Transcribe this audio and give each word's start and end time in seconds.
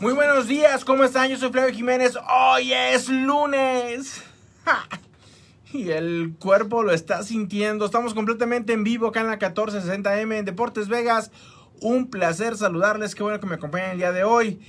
Muy 0.00 0.12
buenos 0.12 0.46
días, 0.46 0.84
¿cómo 0.84 1.02
están? 1.02 1.28
Yo 1.28 1.36
soy 1.38 1.50
Flavio 1.50 1.74
Jiménez. 1.74 2.16
Hoy 2.30 2.72
es 2.72 3.08
lunes. 3.08 4.22
Y 5.72 5.90
el 5.90 6.36
cuerpo 6.38 6.84
lo 6.84 6.92
está 6.92 7.24
sintiendo. 7.24 7.84
Estamos 7.84 8.14
completamente 8.14 8.72
en 8.72 8.84
vivo 8.84 9.08
acá 9.08 9.22
en 9.22 9.26
la 9.26 9.40
1460M 9.40 10.38
en 10.38 10.44
Deportes 10.44 10.86
Vegas. 10.86 11.32
Un 11.80 12.10
placer 12.10 12.56
saludarles. 12.56 13.16
Qué 13.16 13.24
bueno 13.24 13.40
que 13.40 13.48
me 13.48 13.56
acompañen 13.56 13.90
el 13.90 13.98
día 13.98 14.12
de 14.12 14.22
hoy. 14.22 14.60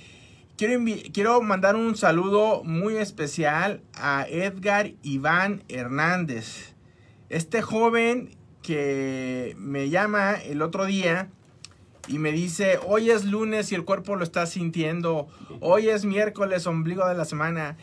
Quiero, 0.58 0.84
quiero 1.14 1.42
mandar 1.44 1.76
un 1.76 1.96
saludo 1.96 2.64
muy 2.64 2.98
especial 2.98 3.84
a 3.94 4.26
Edgar 4.28 4.94
Iván 5.04 5.64
Hernández. 5.70 6.74
Este 7.30 7.62
joven 7.62 8.36
que 8.64 9.56
me 9.60 9.90
llama 9.90 10.34
el 10.34 10.64
otro 10.64 10.86
día 10.86 11.30
y 12.08 12.20
me 12.20 12.32
dice, 12.32 12.80
hoy 12.88 13.12
es 13.12 13.26
lunes 13.26 13.72
y 13.72 13.76
el 13.76 13.86
cuerpo 13.86 14.16
lo 14.16 14.24
está 14.24 14.46
sintiendo, 14.46 15.28
hoy 15.60 15.90
es 15.90 16.06
miércoles, 16.06 16.66
ombligo 16.68 17.08
de 17.08 17.16
la 17.16 17.26
semana, 17.26 17.78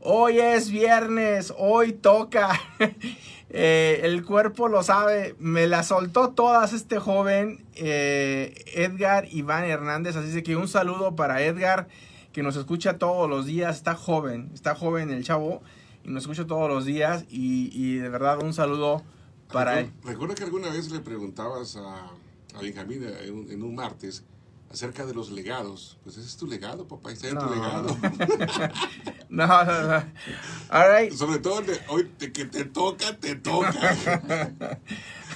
hoy 0.00 0.38
es 0.38 0.70
viernes, 0.70 1.54
hoy 1.56 1.92
toca, 1.92 2.60
eh, 3.50 4.00
el 4.02 4.24
cuerpo 4.24 4.68
lo 4.68 4.82
sabe, 4.82 5.34
me 5.38 5.66
la 5.66 5.82
soltó 5.82 6.30
todas 6.30 6.72
este 6.72 6.98
joven 6.98 7.64
eh, 7.76 8.64
Edgar 8.74 9.26
Iván 9.30 9.64
Hernández, 9.64 10.16
así 10.16 10.42
que 10.42 10.56
un 10.56 10.68
saludo 10.68 11.16
para 11.16 11.42
Edgar 11.42 11.88
que 12.32 12.42
nos 12.42 12.56
escucha 12.56 12.98
todos 12.98 13.28
los 13.28 13.46
días, 13.46 13.76
está 13.76 13.94
joven, 13.94 14.50
está 14.54 14.74
joven 14.74 15.10
el 15.10 15.24
chavo 15.24 15.62
y 16.04 16.10
nos 16.10 16.22
escucha 16.22 16.46
todos 16.46 16.68
los 16.68 16.84
días. 16.84 17.24
Y, 17.28 17.70
y 17.72 17.96
de 17.96 18.08
verdad 18.08 18.42
un 18.42 18.54
saludo 18.54 19.02
para 19.52 19.80
él. 19.80 19.92
Recuerda 20.04 20.34
que 20.34 20.44
alguna 20.44 20.70
vez 20.70 20.90
le 20.90 21.00
preguntabas 21.00 21.76
a 21.76 22.10
a 22.54 22.60
Benjamín 22.60 23.04
en, 23.04 23.62
un 23.62 23.74
martes 23.74 24.24
acerca 24.70 25.04
de 25.04 25.14
los 25.14 25.30
legados. 25.30 25.98
Pues 26.02 26.16
ese 26.16 26.26
es 26.26 26.36
tu 26.36 26.46
legado, 26.46 26.86
papá, 26.86 27.12
ese 27.12 27.28
es 27.28 27.38
tu 27.38 27.50
legado. 27.50 27.96
no, 29.28 29.46
no, 29.46 29.82
no. 29.82 30.04
All 30.70 30.96
right. 30.96 31.12
Sobre 31.12 31.38
todo 31.38 31.62
hoy 31.88 32.10
que 32.18 32.44
te 32.44 32.64
toca, 32.64 33.16
te 33.16 33.36
toca. 33.36 34.78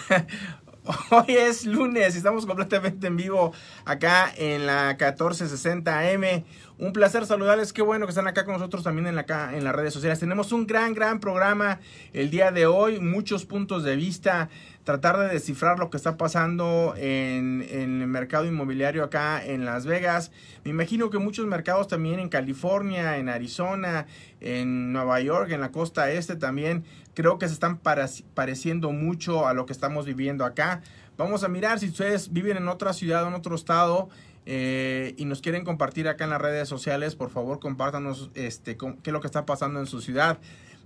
Hoy 1.10 1.34
es 1.34 1.64
lunes 1.64 2.14
y 2.14 2.18
estamos 2.18 2.44
completamente 2.44 3.06
en 3.06 3.16
vivo 3.16 3.52
acá 3.86 4.30
en 4.36 4.66
la 4.66 4.88
1460 4.88 5.98
AM. 5.98 6.44
Un 6.76 6.92
placer 6.92 7.24
saludarles, 7.24 7.72
qué 7.72 7.80
bueno 7.80 8.04
que 8.04 8.10
están 8.10 8.26
acá 8.26 8.44
con 8.44 8.54
nosotros 8.54 8.82
también 8.82 9.06
en, 9.06 9.16
la, 9.16 9.24
en 9.54 9.64
las 9.64 9.74
redes 9.74 9.94
sociales. 9.94 10.20
Tenemos 10.20 10.52
un 10.52 10.66
gran, 10.66 10.92
gran 10.92 11.20
programa 11.20 11.80
el 12.12 12.30
día 12.30 12.50
de 12.50 12.66
hoy, 12.66 13.00
muchos 13.00 13.46
puntos 13.46 13.82
de 13.82 13.96
vista 13.96 14.50
tratar 14.84 15.18
de 15.18 15.28
descifrar 15.28 15.78
lo 15.78 15.88
que 15.88 15.96
está 15.96 16.18
pasando 16.18 16.94
en, 16.96 17.66
el 17.70 18.06
mercado 18.06 18.44
inmobiliario 18.44 19.02
acá 19.02 19.44
en 19.44 19.64
Las 19.64 19.86
Vegas. 19.86 20.30
Me 20.62 20.70
imagino 20.70 21.08
que 21.08 21.18
muchos 21.18 21.46
mercados 21.46 21.88
también 21.88 22.20
en 22.20 22.28
California, 22.28 23.16
en 23.16 23.30
Arizona, 23.30 24.06
en 24.40 24.92
Nueva 24.92 25.20
York, 25.20 25.50
en 25.50 25.62
la 25.62 25.72
costa 25.72 26.10
este 26.10 26.36
también, 26.36 26.84
creo 27.14 27.38
que 27.38 27.46
se 27.48 27.54
están 27.54 27.78
pareciendo 27.78 28.92
mucho 28.92 29.46
a 29.46 29.54
lo 29.54 29.66
que 29.66 29.72
estamos 29.72 30.06
viviendo 30.06 30.44
acá. 30.44 30.82
Vamos 31.16 31.44
a 31.44 31.48
mirar 31.48 31.78
si 31.78 31.88
ustedes 31.88 32.32
viven 32.32 32.56
en 32.56 32.68
otra 32.68 32.92
ciudad 32.92 33.24
o 33.24 33.28
en 33.28 33.34
otro 33.34 33.54
estado. 33.54 34.08
Eh, 34.46 35.14
y 35.16 35.24
nos 35.24 35.40
quieren 35.40 35.64
compartir 35.64 36.06
acá 36.06 36.24
en 36.24 36.30
las 36.30 36.40
redes 36.40 36.68
sociales, 36.68 37.14
por 37.14 37.30
favor 37.30 37.60
compártanos 37.60 38.30
este, 38.34 38.76
qué 38.76 38.94
es 39.02 39.12
lo 39.12 39.20
que 39.20 39.26
está 39.26 39.46
pasando 39.46 39.80
en 39.80 39.86
su 39.86 40.00
ciudad. 40.02 40.38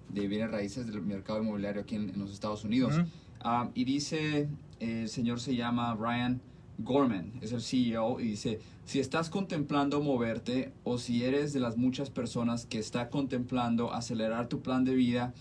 de 0.09 0.26
bienes 0.26 0.50
raíces 0.50 0.87
del 0.87 1.00
mercado 1.03 1.41
inmobiliario 1.41 1.82
aquí 1.82 1.94
en, 1.94 2.19
los 2.19 2.32
Estados 2.32 2.65
Unidos. 2.65 3.00
Ah, 3.41 3.69
y 3.75 3.84
dice, 3.84 4.49
el 4.81 5.09
señor 5.09 5.41
se 5.41 5.55
llama 5.55 5.94
Brian 5.94 6.41
Gorman 6.78 7.33
es 7.43 7.53
el 7.53 7.61
CEO 7.61 8.21
y 8.21 8.28
dice, 8.28 8.61
si 8.84 9.00
estás 9.00 9.31
contemplando 9.31 10.00
moverte 10.00 10.72
o 10.84 10.99
si 10.99 11.25
eres 11.25 11.53
de 11.53 11.61
las 11.61 11.77
muchas 11.77 12.09
personas 12.09 12.66
que 12.66 12.78
está 12.78 13.11
contemplando 13.11 13.93
acelerar 13.93 14.49
tu 14.49 14.62
plan 14.62 14.84
de 14.84 14.94
vida 14.94 15.34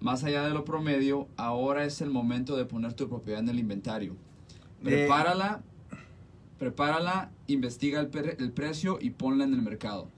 más 0.00 0.24
allá 0.24 0.42
de 0.42 0.50
lo 0.50 0.64
promedio, 0.64 1.28
ahora 1.36 1.84
es 1.84 2.00
el 2.00 2.10
momento 2.10 2.56
de 2.56 2.64
poner 2.64 2.92
tu 2.92 3.08
propiedad 3.08 3.40
en 3.40 3.48
el 3.48 3.58
inventario. 3.58 4.16
Prepárala, 4.82 5.62
prepárala, 6.58 7.30
investiga 7.46 8.00
el, 8.00 8.52
precio 8.52 8.98
y 9.00 9.10
ponla 9.10 9.44
en 9.44 9.54
el 9.54 9.62
mercado. 9.62 10.08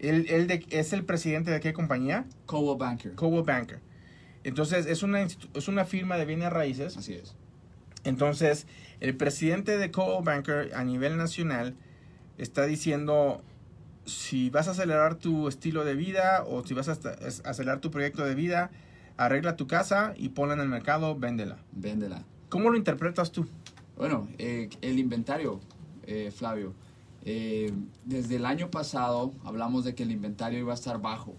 ¿El, 0.00 0.50
¿Es 0.70 0.92
el 0.92 1.04
presidente 1.04 1.50
de 1.50 1.60
qué 1.60 1.72
compañía? 1.72 2.26
Coldwell 2.46 2.76
Banker. 2.76 3.14
Coldwell 3.14 3.44
Banker. 3.44 3.80
Entonces, 4.42 4.86
es 4.86 5.02
una, 5.02 5.22
es 5.22 5.68
una 5.68 5.84
firma 5.84 6.16
de 6.16 6.24
bienes 6.24 6.50
raíces. 6.50 6.96
Así 6.96 7.14
es. 7.14 7.36
Entonces, 8.04 8.66
el 9.00 9.16
presidente 9.16 9.78
de 9.78 9.90
Coldwell 9.90 10.24
Banker 10.24 10.74
a 10.74 10.84
nivel 10.84 11.16
nacional 11.16 11.74
está 12.38 12.66
diciendo 12.66 13.42
si 14.06 14.50
vas 14.50 14.68
a 14.68 14.72
acelerar 14.72 15.16
tu 15.16 15.48
estilo 15.48 15.84
de 15.84 15.94
vida 15.94 16.44
o 16.46 16.64
si 16.64 16.74
vas 16.74 16.88
a 16.88 16.92
acelerar 17.44 17.80
tu 17.80 17.90
proyecto 17.90 18.24
de 18.24 18.34
vida, 18.34 18.70
arregla 19.16 19.56
tu 19.56 19.66
casa 19.66 20.14
y 20.16 20.30
ponla 20.30 20.54
en 20.54 20.60
el 20.60 20.68
mercado, 20.68 21.16
véndela. 21.16 21.58
Véndela. 21.72 22.24
¿Cómo 22.48 22.70
lo 22.70 22.76
interpretas 22.76 23.30
tú? 23.30 23.46
Bueno, 23.96 24.28
eh, 24.38 24.70
el 24.80 24.98
inventario, 24.98 25.60
eh, 26.06 26.32
Flavio. 26.34 26.74
Eh, 27.22 27.70
desde 28.06 28.36
el 28.36 28.46
año 28.46 28.70
pasado 28.70 29.34
hablamos 29.44 29.84
de 29.84 29.94
que 29.94 30.04
el 30.04 30.10
inventario 30.10 30.58
iba 30.58 30.72
a 30.72 30.74
estar 30.74 31.00
bajo. 31.00 31.34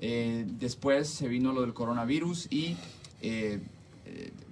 después 0.00 1.08
se 1.08 1.28
vino 1.28 1.52
lo 1.52 1.60
del 1.60 1.74
coronavirus 1.74 2.46
y 2.50 2.76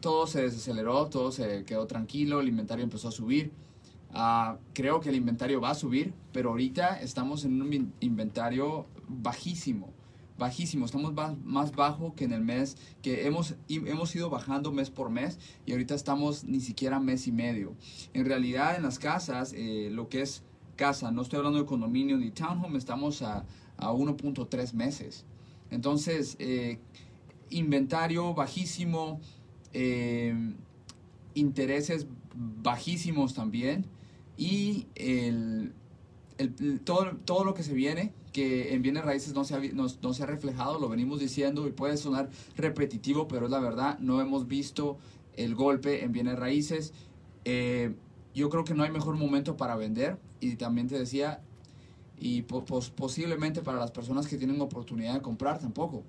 todo 0.07 0.29
se 0.29 0.43
desaceleró, 0.43 1.07
todo 1.07 1.33
se 1.33 1.65
quedó 1.65 1.89
tranquilo, 1.89 2.39
el 2.39 2.47
inventario 2.47 2.85
empezó 2.85 3.09
a 3.09 3.11
subir. 3.11 3.51
Ah, 4.15 4.57
creo 4.73 5.01
que 5.01 5.09
el 5.09 5.17
inventario 5.17 5.61
va 5.61 5.71
a 5.71 5.75
subir, 5.75 6.15
pero 6.33 6.51
ahorita 6.51 7.01
estamos 7.01 7.45
en 7.45 7.61
un 7.61 7.93
inventario 7.99 8.87
bajísimo, 9.09 9.89
bajísimo. 10.39 10.87
Estamos 10.87 11.13
más 11.43 11.73
bajo 11.75 12.15
que 12.15 12.23
en 12.23 12.33
el 12.33 12.43
mes, 12.43 12.77
que 13.03 13.27
hemos, 13.27 13.57
hemos 13.69 14.15
ido 14.15 14.31
bajando 14.31 14.71
mes 14.71 14.91
por 14.91 15.11
mes 15.11 15.41
y 15.67 15.73
ahorita 15.73 15.97
estamos 15.97 16.45
ni 16.45 16.61
siquiera 16.61 17.01
mes 17.01 17.27
y 17.27 17.33
medio. 17.33 17.75
En 18.15 18.27
realidad 18.27 18.77
en 18.77 18.85
las 18.85 19.01
casas, 19.01 19.55
eh, 19.57 19.89
lo 19.91 20.09
que 20.09 20.23
es 20.23 20.45
casa, 20.77 21.11
no 21.11 21.23
estoy 21.23 21.39
hablando 21.39 21.59
de 21.59 21.67
condominio 21.67 22.17
ni 22.17 22.31
townhome, 22.31 22.79
estamos 22.79 23.23
a, 23.23 23.45
a 23.77 23.91
1.3 23.91 24.73
meses. 24.73 25.25
Entonces, 25.73 26.37
eh, 26.39 26.79
inventario 27.51 28.35
bajísimo, 28.35 29.21
Em, 29.79 30.55
intereses 31.35 32.07
bajísimos 32.63 33.35
también 33.35 33.85
y 34.39 34.87
el, 34.95 35.75
todo, 36.85 37.15
todo 37.27 37.45
lo 37.45 37.53
que 37.53 37.63
se 37.63 37.75
viene, 37.75 38.15
que 38.33 38.73
en 38.73 38.81
bienes 38.81 39.05
raíces 39.05 39.35
no 39.35 39.45
se, 39.45 39.55
ha, 39.55 39.61
no, 39.61 40.15
se 40.15 40.23
ha 40.23 40.27
reflejado, 40.27 40.79
lo 40.79 40.89
venimos 40.89 41.21
diciendo 41.21 41.69
y 41.69 41.73
puede 41.73 41.99
sonar 41.99 42.31
repetitivo, 42.57 43.29
pero 43.29 43.45
es 43.45 43.51
la 43.51 43.61
verdad, 43.61 43.99
no 43.99 44.23
hemos 44.23 44.49
visto 44.49 44.97
el 45.35 45.55
golpe 45.55 46.05
en 46.05 46.13
bienes 46.13 46.39
raíces. 46.39 46.95
Eh, 47.45 47.95
yo 48.35 48.49
creo 48.49 48.65
que 48.65 48.73
no 48.73 48.83
hay 48.83 48.91
mejor 48.91 49.17
momento 49.17 49.59
para 49.59 49.77
vender 49.77 50.19
y 50.41 50.57
también 50.57 50.89
te 50.89 50.99
decía, 50.99 51.43
y 52.19 52.43
posiblemente 52.43 53.61
para 53.61 53.79
las 53.79 53.91
personas 53.91 54.27
que 54.27 54.39
tienen 54.39 54.59
oportunidad 54.59 55.13
de 55.13 55.21
comprar 55.21 55.59
tampoco. 55.59 56.03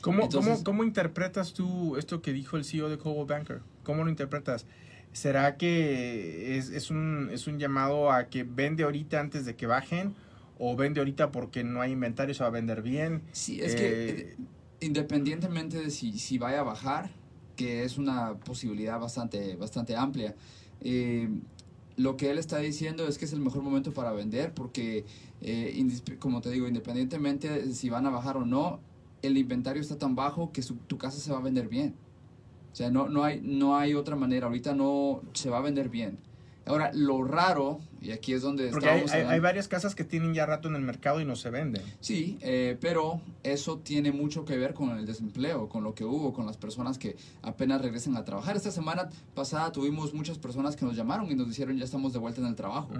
¿Cómo, 0.00 0.24
Entonces- 0.24 0.52
cómo, 0.52 0.64
cómo 0.64 0.84
interpretas 0.84 1.52
tú 1.52 1.96
esto 1.96 2.22
que 2.22 2.32
dijo 2.32 2.56
el 2.56 2.64
CEO 2.64 2.88
de 2.88 2.98
Coldwell 2.98 3.26
Banker? 3.26 3.60
¿Cómo 3.82 4.04
lo 4.04 4.10
interpretas? 4.10 4.66
¿Será 5.12 5.56
que 5.56 6.58
es, 6.58 6.68
es 6.70 6.90
un, 6.90 7.30
es 7.32 7.46
un 7.46 7.58
llamado 7.58 8.12
a 8.12 8.28
que 8.28 8.44
vende 8.44 8.84
ahorita 8.84 9.18
antes 9.20 9.44
de 9.46 9.56
que 9.56 9.66
bajen? 9.66 10.14
¿O 10.58 10.76
vende 10.76 11.00
ahorita 11.00 11.32
porque 11.32 11.64
no 11.64 11.80
hay 11.80 11.92
inventario, 11.92 12.34
se 12.34 12.42
va 12.42 12.48
a 12.48 12.50
vender 12.52 12.82
bien? 12.82 13.22
Sí, 13.32 13.60
es 13.60 13.74
Eh, 13.74 13.76
que 13.76 14.08
eh, 14.20 14.36
independientemente 14.80 15.78
de 15.78 15.90
si, 15.90 16.18
si 16.18 16.38
vaya 16.38 16.60
a 16.60 16.62
bajar, 16.62 17.10
que 17.56 17.84
es 17.84 17.98
una 17.98 18.34
posibilidad 18.34 18.98
bastante, 19.00 19.56
bastante 19.56 19.96
amplia, 19.96 20.34
eh, 20.82 21.28
lo 21.96 22.16
que 22.18 22.30
él 22.30 22.38
está 22.38 22.58
diciendo 22.58 23.08
es 23.08 23.16
que 23.16 23.24
es 23.24 23.32
el 23.32 23.40
mejor 23.40 23.62
momento 23.62 23.92
para 23.92 24.12
vender 24.12 24.52
porque, 24.52 25.06
eh, 25.40 25.86
como 26.18 26.42
te 26.42 26.50
digo, 26.50 26.68
independientemente 26.68 27.48
de 27.48 27.72
si 27.74 27.88
van 27.88 28.04
a 28.06 28.10
bajar 28.10 28.36
o 28.36 28.44
no, 28.44 28.80
el 29.26 29.36
inventario 29.38 29.82
está 29.82 29.98
tan 29.98 30.14
bajo 30.14 30.52
que 30.52 30.62
su- 30.62 30.76
tu 30.76 30.98
casa 30.98 31.18
se 31.18 31.30
va 31.32 31.38
a 31.38 31.42
vender 31.42 31.68
bien. 31.68 31.94
O 32.72 32.76
sea, 32.76 32.90
no, 32.90 33.08
no, 33.08 33.24
hay, 33.24 33.40
no 33.42 33.76
hay 33.76 33.94
otra 33.94 34.16
manera. 34.16 34.46
Ahorita 34.46 34.74
no 34.74 35.22
se 35.32 35.48
va 35.50 35.58
a 35.58 35.62
vender 35.62 35.88
bien. 35.88 36.18
Ahora, 36.66 36.90
lo 36.92 37.22
raro, 37.22 37.78
y 38.02 38.10
aquí 38.10 38.32
es 38.32 38.42
donde 38.42 38.70
Porque 38.70 38.88
hay, 38.88 39.38
varias 39.38 39.68
casas 39.68 39.94
que 39.94 40.02
tienen 40.02 40.34
ya 40.34 40.46
rato 40.46 40.66
en 40.68 40.74
el 40.74 40.82
mercado 40.82 41.20
y 41.20 41.24
no 41.24 41.36
se 41.36 41.48
venden. 41.48 41.80
Sí, 42.00 42.38
eh, 42.40 42.76
pero 42.80 43.20
eso 43.44 43.78
tiene 43.78 44.10
mucho 44.10 44.44
que 44.44 44.56
ver 44.58 44.74
con 44.74 44.90
el 44.98 45.06
desempleo, 45.06 45.68
con 45.68 45.84
lo 45.84 45.94
que 45.94 46.04
hubo, 46.04 46.32
con 46.32 46.44
las 46.44 46.56
personas 46.56 46.98
que 46.98 47.14
apenas 47.42 47.80
regresan 47.82 48.16
a 48.16 48.24
trabajar. 48.24 48.56
Esta 48.56 48.72
semana 48.72 49.08
pasada 49.34 49.70
tuvimos 49.70 50.12
muchas 50.12 50.38
personas 50.38 50.74
que 50.74 50.84
nos 50.84 50.96
llamaron 50.96 51.30
y 51.30 51.36
nos 51.36 51.48
dijeron 51.48 51.78
ya 51.78 51.84
estamos 51.84 52.12
de 52.12 52.18
vuelta 52.18 52.40
en 52.40 52.48
el 52.48 52.56
trabajo. 52.56 52.90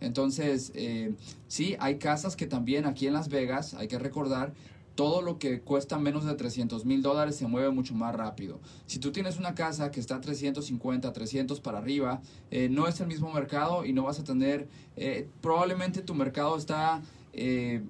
Entonces, 0.00 0.72
eh, 0.74 1.14
sí, 1.46 1.76
hay 1.78 1.98
casas 1.98 2.34
que 2.36 2.46
también 2.46 2.84
aquí 2.84 3.06
en 3.06 3.12
Las 3.12 3.28
Vegas, 3.28 3.74
hay 3.74 3.86
que 3.88 3.98
recordar, 3.98 4.52
todo 4.94 5.22
lo 5.22 5.38
que 5.38 5.60
cuesta 5.60 5.98
menos 5.98 6.24
de 6.24 6.34
300 6.34 6.84
mil 6.84 7.02
dólares 7.02 7.36
se 7.36 7.46
mueve 7.46 7.70
mucho 7.70 7.94
más 7.94 8.14
rápido. 8.14 8.60
Si 8.86 8.98
tú 8.98 9.12
tienes 9.12 9.38
una 9.38 9.54
casa 9.54 9.90
que 9.90 10.00
está 10.00 10.20
350, 10.20 11.12
300 11.12 11.60
para 11.60 11.78
arriba, 11.78 12.20
eh, 12.50 12.68
no 12.70 12.86
es 12.86 13.00
el 13.00 13.06
mismo 13.06 13.32
mercado 13.32 13.84
y 13.84 13.92
no 13.92 14.04
vas 14.04 14.20
a 14.20 14.24
tener, 14.24 14.68
eh, 14.96 15.28
probablemente 15.40 16.00
tu 16.02 16.14
mercado 16.14 16.56
está... 16.56 17.02
eh, 17.32 17.82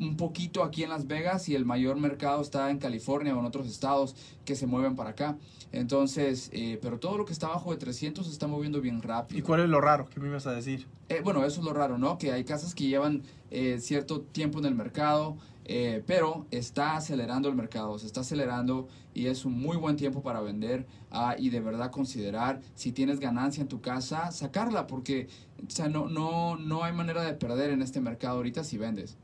un 0.00 0.16
poquito 0.16 0.64
aquí 0.64 0.82
en 0.82 0.90
Las 0.90 1.06
Vegas 1.06 1.48
y 1.48 1.54
el 1.54 1.64
mayor 1.64 1.96
mercado 1.98 2.42
está 2.42 2.70
en 2.70 2.78
California 2.78 3.34
o 3.34 3.38
en 3.38 3.46
otros 3.46 3.66
estados 3.68 4.14
que 4.44 4.56
se 4.56 4.66
mueven 4.66 4.96
para 4.96 5.10
acá. 5.10 5.36
Entonces, 5.72 6.50
eh, 6.52 6.78
pero 6.82 6.98
todo 6.98 7.16
lo 7.16 7.24
que 7.24 7.32
está 7.32 7.46
abajo 7.46 7.70
de 7.70 7.78
300 7.78 8.26
se 8.26 8.32
está 8.32 8.46
moviendo 8.46 8.80
bien 8.80 9.02
rápido. 9.02 9.38
¿Y 9.38 9.42
cuál 9.42 9.60
es 9.60 9.68
lo 9.68 9.80
raro? 9.80 10.08
¿Qué 10.08 10.18
me 10.20 10.28
ibas 10.28 10.46
a 10.46 10.52
decir? 10.52 10.86
Eh, 11.08 11.20
bueno, 11.22 11.44
eso 11.44 11.60
es 11.60 11.64
lo 11.66 11.72
raro, 11.72 11.98
¿no? 11.98 12.18
Que 12.18 12.32
hay 12.32 12.44
casas 12.44 12.74
que 12.74 12.86
llevan 12.86 13.22
eh, 13.50 13.78
cierto 13.80 14.20
tiempo 14.20 14.58
en 14.58 14.64
el 14.66 14.74
mercado, 14.74 15.36
eh, 15.68 16.02
pero 16.06 16.46
está 16.50 16.96
acelerando 16.96 17.48
el 17.48 17.54
mercado, 17.54 17.98
se 17.98 18.06
está 18.06 18.20
acelerando 18.22 18.88
y 19.14 19.26
es 19.26 19.44
un 19.44 19.52
muy 19.60 19.76
buen 19.76 19.96
tiempo 19.96 20.22
para 20.22 20.40
vender 20.40 20.86
ah, 21.10 21.36
y 21.38 21.50
de 21.50 21.60
verdad 21.60 21.90
considerar 21.90 22.60
si 22.74 22.90
tienes 22.92 23.20
ganancia 23.20 23.60
en 23.60 23.68
tu 23.68 23.80
casa, 23.80 24.32
sacarla, 24.32 24.86
porque 24.86 25.28
o 25.66 25.70
sea, 25.70 25.88
no, 25.88 26.08
no, 26.08 26.56
no 26.56 26.84
hay 26.84 26.92
manera 26.92 27.22
de 27.22 27.34
perder 27.34 27.70
en 27.70 27.82
este 27.82 28.00
mercado 28.00 28.36
ahorita 28.38 28.64
si 28.64 28.78
vendes. 28.78 29.16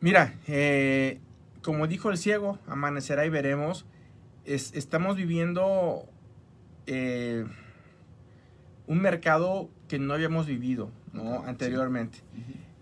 Mira, 0.00 0.34
eh, 0.46 1.20
como 1.62 1.86
dijo 1.86 2.10
el 2.10 2.18
ciego, 2.18 2.58
amanecerá 2.66 3.24
y 3.26 3.30
veremos. 3.30 3.84
Es- 4.46 4.72
estamos 4.74 5.16
viviendo 5.16 6.06
eh, 6.86 7.44
un 8.86 9.00
mercado 9.00 9.68
que 9.86 9.98
no 9.98 10.14
habíamos 10.14 10.46
vivido 10.46 10.90
¿no? 11.12 11.22
Ok, 11.34 11.42
sí. 11.44 11.48
anteriormente. 11.50 12.18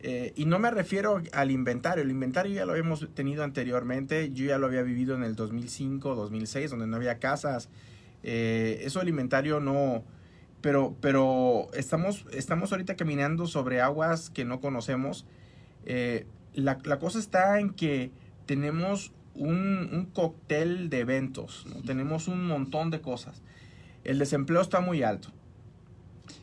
Eh, 0.00 0.32
y 0.36 0.44
no 0.44 0.58
me 0.58 0.70
refiero 0.70 1.20
al 1.32 1.50
inventario, 1.50 2.04
el 2.04 2.10
inventario 2.10 2.54
ya 2.54 2.64
lo 2.64 2.72
habíamos 2.72 3.08
tenido 3.14 3.42
anteriormente, 3.42 4.32
yo 4.32 4.44
ya 4.46 4.58
lo 4.58 4.66
había 4.66 4.82
vivido 4.82 5.16
en 5.16 5.24
el 5.24 5.34
2005, 5.34 6.14
2006, 6.14 6.70
donde 6.70 6.86
no 6.86 6.96
había 6.96 7.18
casas. 7.18 7.68
Eh, 8.22 8.80
eso 8.82 9.00
el 9.00 9.08
inventario 9.08 9.60
no, 9.60 10.04
pero, 10.60 10.96
pero 11.00 11.68
estamos, 11.74 12.26
estamos 12.32 12.70
ahorita 12.72 12.96
caminando 12.96 13.46
sobre 13.46 13.80
aguas 13.80 14.30
que 14.30 14.44
no 14.44 14.60
conocemos. 14.60 15.26
Eh, 15.84 16.26
la, 16.54 16.78
la 16.84 16.98
cosa 16.98 17.18
está 17.18 17.58
en 17.58 17.70
que 17.70 18.12
tenemos 18.46 19.12
un, 19.34 19.88
un 19.92 20.06
cóctel 20.06 20.90
de 20.90 21.00
eventos, 21.00 21.66
¿no? 21.66 21.82
tenemos 21.82 22.28
un 22.28 22.46
montón 22.46 22.90
de 22.90 23.00
cosas. 23.00 23.42
El 24.04 24.18
desempleo 24.18 24.60
está 24.60 24.80
muy 24.80 25.02
alto. 25.02 25.30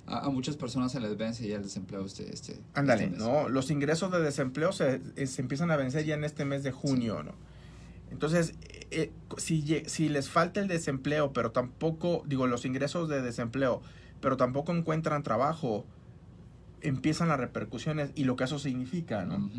A, 0.08 0.26
a 0.26 0.30
muchas 0.30 0.56
personas 0.56 0.92
se 0.92 1.00
les 1.00 1.18
vence 1.18 1.48
ya 1.48 1.56
el 1.56 1.64
desempleo 1.64 2.06
este, 2.06 2.32
este 2.32 2.60
Ándale, 2.74 3.06
este. 3.06 3.18
¿no? 3.18 3.50
Los 3.50 3.72
ingresos 3.72 4.12
de 4.12 4.22
desempleo 4.22 4.72
se, 4.72 5.02
eh, 5.16 5.28
se 5.28 5.42
empiezan 5.42 5.72
a 5.72 5.78
vencer 5.78 6.06
ya 6.06 6.16
en 6.16 6.24
este 6.24 6.46
mes 6.46 6.64
de 6.64 6.72
junio, 6.72 7.24
¿no? 7.24 7.34
Entonces, 8.12 8.54
eh, 8.92 9.12
si, 9.38 9.84
si 9.88 10.10
les 10.10 10.30
falta 10.30 10.60
el 10.60 10.68
desempleo, 10.68 11.34
pero 11.34 11.52
tampoco, 11.52 12.24
digo, 12.26 12.48
los 12.48 12.66
ingresos 12.66 13.10
de 13.10 13.22
desempleo, 13.22 13.82
pero 14.22 14.38
tampoco 14.38 14.74
encuentran 14.74 15.24
trabajo, 15.24 15.86
empiezan 16.82 17.28
las 17.28 17.40
repercusiones 17.40 18.12
y 18.16 18.24
lo 18.24 18.36
que 18.36 18.46
eso 18.46 18.60
significa, 18.60 19.26
¿no? 19.26 19.50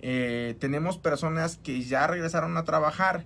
Eh, 0.00 0.56
tenemos 0.58 0.98
personas 0.98 1.58
que 1.58 1.82
ya 1.82 2.06
regresaron 2.06 2.56
a 2.56 2.64
trabajar 2.64 3.24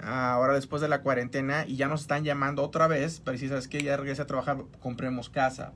ahora 0.00 0.54
después 0.54 0.82
de 0.82 0.88
la 0.88 1.02
cuarentena 1.02 1.64
y 1.66 1.76
ya 1.76 1.88
nos 1.88 2.02
están 2.02 2.24
llamando 2.24 2.62
otra 2.62 2.88
vez 2.88 3.20
para 3.20 3.32
decir, 3.32 3.48
¿sabes 3.50 3.68
qué? 3.68 3.82
Ya 3.82 3.96
regresé 3.96 4.22
a 4.22 4.26
trabajar, 4.26 4.64
compremos 4.80 5.28
casa. 5.28 5.72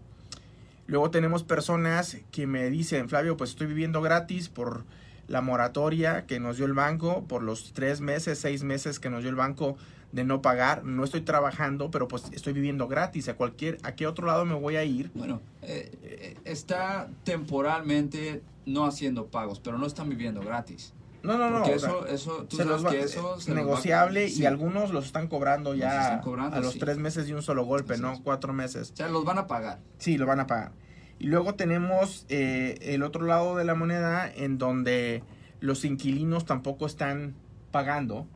Luego 0.86 1.10
tenemos 1.10 1.44
personas 1.44 2.18
que 2.30 2.46
me 2.46 2.68
dicen, 2.70 3.08
Flavio, 3.08 3.36
pues 3.36 3.50
estoy 3.50 3.66
viviendo 3.66 4.02
gratis 4.02 4.48
por 4.48 4.84
la 5.28 5.40
moratoria 5.40 6.26
que 6.26 6.40
nos 6.40 6.56
dio 6.56 6.66
el 6.66 6.74
banco, 6.74 7.24
por 7.26 7.42
los 7.42 7.72
tres 7.72 8.00
meses, 8.00 8.38
seis 8.38 8.64
meses 8.64 8.98
que 8.98 9.08
nos 9.08 9.22
dio 9.22 9.30
el 9.30 9.36
banco 9.36 9.76
de 10.12 10.24
no 10.24 10.42
pagar. 10.42 10.84
No 10.84 11.04
estoy 11.04 11.22
trabajando, 11.22 11.90
pero 11.90 12.08
pues 12.08 12.24
estoy 12.32 12.52
viviendo 12.52 12.86
gratis. 12.88 13.28
¿A, 13.28 13.34
cualquier, 13.34 13.78
a 13.82 13.94
qué 13.94 14.06
otro 14.06 14.26
lado 14.26 14.44
me 14.44 14.54
voy 14.54 14.76
a 14.76 14.84
ir? 14.84 15.10
Bueno, 15.14 15.40
eh, 15.62 15.90
eh, 16.02 16.36
está 16.44 17.08
temporalmente 17.24 18.42
no 18.66 18.84
haciendo 18.84 19.26
pagos, 19.26 19.60
pero 19.60 19.78
no 19.78 19.86
están 19.86 20.08
viviendo 20.08 20.40
gratis. 20.40 20.92
No, 21.22 21.38
no, 21.38 21.50
no. 21.50 21.58
Porque 21.58 21.74
o 21.76 21.78
sea, 21.78 21.88
eso, 21.90 22.06
eso, 22.06 22.46
tú 22.48 22.56
se 22.56 22.64
sabes 22.64 22.82
los 22.82 22.86
va- 22.86 22.90
que 22.90 23.00
eso 23.00 23.40
se 23.40 23.50
va- 23.52 23.56
negociable 23.60 24.28
sí. 24.28 24.42
y 24.42 24.46
algunos 24.46 24.90
los 24.92 25.06
están 25.06 25.28
cobrando 25.28 25.70
Los 25.70 25.78
ya 25.78 26.02
están 26.02 26.20
cobrando, 26.22 26.56
a 26.56 26.60
los 26.60 26.72
sí. 26.72 26.78
tres 26.78 26.98
meses 26.98 27.26
de 27.26 27.34
un 27.34 27.42
solo 27.42 27.64
golpe, 27.64 27.96
¿no? 27.98 28.20
Cuatro 28.24 28.52
meses. 28.52 28.90
O 28.92 28.96
sea, 28.96 29.08
los 29.08 29.24
van 29.24 29.38
a 29.38 29.46
pagar. 29.46 29.78
Sí, 29.98 30.18
lo 30.18 30.26
van 30.26 30.40
a 30.40 30.46
pagar. 30.46 30.72
Y 31.18 31.26
luego 31.26 31.54
tenemos 31.54 32.26
eh, 32.28 32.78
el 32.82 33.02
otro 33.04 33.24
lado 33.24 33.56
de 33.56 33.64
la 33.64 33.74
moneda 33.76 34.28
en 34.28 34.58
donde 34.58 35.22
los 35.60 35.84
inquilinos 35.84 36.44
tampoco 36.44 36.86
están 36.86 37.34
pagando. 37.70 38.26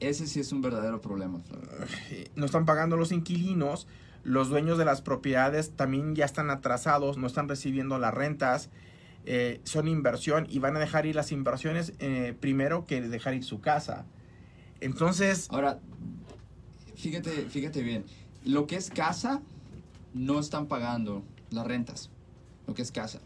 Ese 0.00 0.26
sí 0.26 0.38
es 0.40 0.52
un 0.52 0.60
verdadero 0.62 1.00
problema. 1.00 1.40
Flavio. 1.40 1.68
Eh, 2.10 2.30
No 2.36 2.46
están 2.46 2.64
pagando 2.66 2.96
los 2.96 3.10
inquilinos. 3.10 3.86
Los 4.22 4.48
dueños 4.48 4.78
de 4.78 4.84
las 4.84 5.02
propiedades 5.02 5.72
también 5.76 6.14
ya 6.14 6.24
están 6.24 6.48
atrasados, 6.50 7.18
no 7.18 7.26
están 7.26 7.48
recibiendo 7.48 7.98
las 7.98 8.14
rentas. 8.14 8.70
Eh, 9.26 9.60
son 9.64 9.88
inversión 9.88 10.46
y 10.50 10.58
van 10.58 10.76
a 10.76 10.78
dejar 10.80 11.06
ir 11.06 11.14
las 11.16 11.32
inversiones 11.32 11.92
eh, 11.98 12.34
primero 12.38 12.84
que 12.86 13.00
dejar 13.00 13.34
ir 13.34 13.44
su 13.44 13.60
casa. 13.60 14.06
Entonces, 14.80 15.46
Ahora, 15.50 15.80
fíjate, 16.96 17.30
fíjate 17.48 17.82
bien. 17.82 18.04
Lo 18.44 18.66
que 18.66 18.76
es 18.76 18.90
casa, 18.90 19.40
no 20.12 20.38
están 20.40 20.66
pagando 20.66 21.24
las 21.50 21.66
rentas. 21.66 22.10
Lo 22.66 22.74
que 22.74 22.82
es 22.82 22.90
casa. 22.92 23.20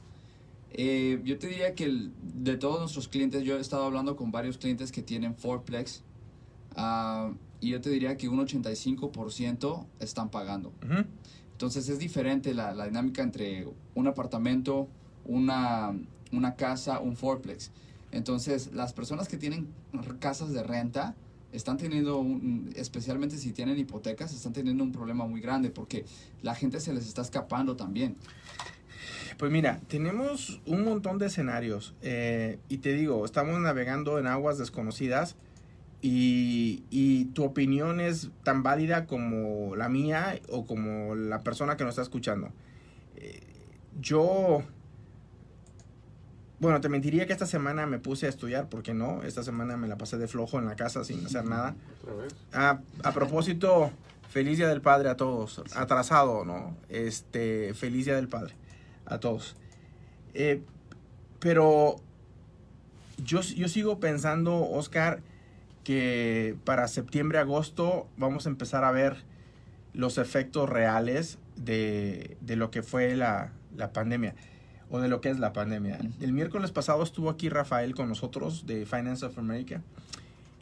Eh, 0.71 1.21
yo 1.25 1.39
te 1.39 1.47
diría 1.49 1.75
que 1.75 1.85
el- 1.85 2.13
de 2.23 2.57
todos 2.57 2.79
nuestros 2.81 3.09
clientes, 3.09 3.43
yo 3.43 3.57
he 3.57 3.61
estado 3.61 3.85
hablando 3.85 4.17
con 4.17 4.31
varios 4.31 4.59
clientes 4.59 4.93
que 4.93 5.03
tienen 5.03 5.35
Fourplex. 5.35 6.03
ah, 6.77 7.33
y 7.61 7.71
yo 7.71 7.81
te 7.81 7.91
diría 7.91 8.17
que 8.17 8.29
un 8.29 8.39
85% 8.39 9.87
están 9.99 10.31
pagando. 10.31 10.73
Entonces 11.53 11.89
es 11.89 11.99
diferente 11.99 12.55
la, 12.55 12.73
la 12.73 12.85
dinámica 12.87 13.23
entre 13.23 13.67
un 13.97 14.07
apartamento, 14.07 14.89
una, 15.29 15.95
una 16.33 16.57
casa, 16.57 16.99
un 16.99 17.17
fourplex. 17.17 17.71
Entonces 18.11 18.73
las 18.73 18.93
personas 18.93 19.29
que 19.29 19.37
tienen 19.37 19.69
casas 20.19 20.53
de 20.53 20.65
renta 20.65 21.15
están 21.53 21.77
teniendo, 21.77 22.25
especialmente 22.75 23.39
si 23.39 23.53
tienen 23.53 23.79
hipotecas, 23.79 24.35
están 24.35 24.53
teniendo 24.53 24.83
un 24.83 24.93
problema 24.93 25.27
muy 25.27 25.41
grande 25.41 25.71
porque 25.71 26.05
la 26.43 26.55
gente 26.55 26.81
se 26.81 26.93
les 26.93 27.07
está 27.07 27.23
escapando 27.23 27.77
también. 27.77 28.17
Pues 29.37 29.53
mira, 29.53 29.81
tenemos 29.87 30.61
un 30.67 30.85
montón 30.85 31.19
de 31.19 31.27
escenarios 31.27 31.95
eh, 32.03 32.59
y 32.69 32.79
te 32.79 32.93
digo, 32.93 33.25
estamos 33.25 33.59
navegando 33.61 34.19
en 34.19 34.27
aguas 34.27 34.59
desconocidas 34.59 35.37
y, 36.03 36.83
y 36.91 37.27
tu 37.27 37.45
opinión 37.45 38.01
es 38.01 38.31
tan 38.43 38.63
válida 38.63 39.07
como 39.07 39.77
la 39.77 39.89
mía 39.89 40.41
o 40.49 40.67
como 40.67 41.15
la 41.15 41.41
persona 41.41 41.77
que 41.77 41.85
nos 41.85 41.93
está 41.93 42.03
escuchando. 42.03 42.51
Eh, 43.17 43.41
yo, 44.01 44.63
bueno, 46.61 46.81
te 46.81 46.89
mentiría 46.89 47.27
que 47.27 47.33
esta 47.33 47.47
semana 47.47 47.87
me 47.87 47.99
puse 47.99 48.27
a 48.27 48.29
estudiar, 48.29 48.69
porque 48.69 48.95
no, 48.95 49.23
esta 49.23 49.43
semana 49.43 49.77
me 49.77 49.89
la 49.89 49.97
pasé 49.97 50.19
de 50.19 50.29
flojo 50.29 50.59
en 50.59 50.67
la 50.67 50.77
casa 50.77 51.05
sin 51.05 51.25
hacer 51.25 51.45
nada. 51.45 51.77
Otra 52.03 52.15
vez. 52.15 52.35
A 53.05 53.13
propósito, 53.13 53.91
feliz 54.29 54.59
día 54.59 54.69
del 54.69 54.81
padre 54.81 55.09
a 55.09 55.17
todos. 55.17 55.63
Atrasado, 55.75 56.45
¿no? 56.45 56.77
Este, 56.89 57.75
feliz 57.75 58.07
día 58.07 58.17
del 58.17 58.29
padre 58.29 58.55
a 59.07 59.19
todos. 59.19 59.57
Eh, 60.35 60.63
pero 61.41 61.97
yo, 63.25 63.41
yo 63.41 63.69
sigo 63.69 64.01
pensando, 64.01 64.69
Oscar, 64.69 65.21
que 65.85 66.57
para 66.65 66.89
septiembre, 66.89 67.39
agosto 67.39 68.09
vamos 68.17 68.47
a 68.47 68.51
empezar 68.51 68.85
a 68.85 68.91
ver 68.91 69.25
los 69.95 70.19
efectos 70.19 70.69
reales 70.69 71.39
de, 71.57 72.37
de 72.41 72.57
lo 72.57 72.71
que 72.71 72.83
fue 72.83 73.17
la, 73.17 73.53
la, 73.77 73.93
pandemia 73.93 74.35
o 74.91 75.01
de 75.01 75.09
lo 75.09 75.21
que 75.21 75.31
es 75.31 75.39
la 75.39 75.53
pandemia. 75.53 75.99
El 76.21 76.33
miércoles 76.33 76.71
pasado 76.71 77.03
estuvo 77.03 77.31
aquí 77.31 77.49
Rafael 77.49 77.95
con 77.95 78.09
nosotros 78.09 78.67
de 78.67 78.87
Finance 78.87 79.27
of 79.27 79.39
America 79.39 79.83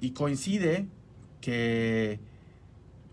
y 0.00 0.10
coincide 0.10 0.86
que, 1.40 2.18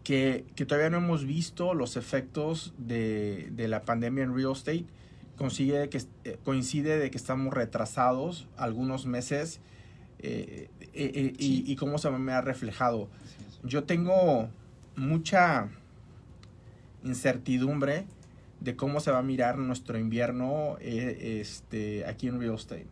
que, 0.04 0.46
que 0.56 0.66
todavía 0.66 0.90
no 0.90 0.98
hemos 0.98 1.26
visto 1.26 1.74
los 1.74 1.98
efectos 1.98 2.74
de, 2.78 3.50
de 3.52 3.68
la 3.68 3.84
pandemia 3.84 4.24
en 4.24 4.36
real 4.36 4.54
estate. 4.54 4.86
Coincide, 5.38 5.90
que, 5.90 6.02
eh, 6.26 6.38
coincide 6.44 7.00
de 7.00 7.10
que 7.10 7.18
estamos 7.18 7.54
retrasados 7.54 8.48
algunos 8.56 9.08
meses 9.08 9.60
eh, 10.20 10.70
eh, 10.94 11.34
y, 11.38 11.70
y, 11.72 11.76
cómo 11.76 11.98
se 11.98 12.10
me 12.12 12.32
ha 12.34 12.42
reflejado. 12.42 13.10
Yo 13.64 13.84
tengo 13.84 14.50
mucha 14.96 15.70
incertidumbre 17.04 18.06
de 18.64 18.78
cómo 18.78 19.02
se 19.02 19.12
va 19.12 19.20
a 19.20 19.24
mirar 19.24 19.58
nuestro 19.58 19.98
invierno 19.98 20.78
este, 20.80 22.06
aquí 22.06 22.30
en 22.30 22.40
real 22.40 22.56
estate. 22.56 22.88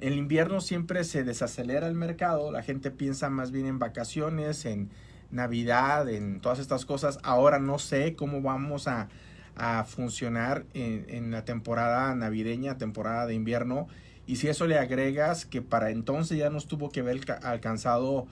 El 0.00 0.14
invierno 0.14 0.60
siempre 0.60 1.04
se 1.04 1.24
desacelera 1.24 1.86
el 1.88 1.94
mercado, 1.94 2.50
la 2.50 2.62
gente 2.62 2.90
piensa 2.90 3.28
más 3.28 3.50
bien 3.50 3.66
en 3.66 3.78
vacaciones, 3.78 4.64
en 4.64 4.88
Navidad, 5.30 6.08
en 6.08 6.40
todas 6.40 6.58
estas 6.58 6.86
cosas. 6.86 7.18
Ahora 7.22 7.58
no 7.58 7.78
sé 7.78 8.14
cómo 8.14 8.40
vamos 8.40 8.88
a, 8.88 9.08
a 9.56 9.84
funcionar 9.84 10.64
en, 10.72 11.04
en, 11.08 11.30
la 11.32 11.44
temporada 11.44 12.14
navideña, 12.14 12.78
temporada 12.78 13.26
de 13.26 13.34
invierno. 13.34 13.88
Y 14.26 14.36
si 14.36 14.48
eso 14.48 14.66
le 14.66 14.78
agregas 14.78 15.44
que 15.44 15.60
para 15.60 15.90
entonces 15.90 16.38
ya 16.38 16.48
nos 16.48 16.66
tuvo 16.66 16.90
que 16.90 17.02
ver 17.02 17.20
alcanzado, 17.42 18.26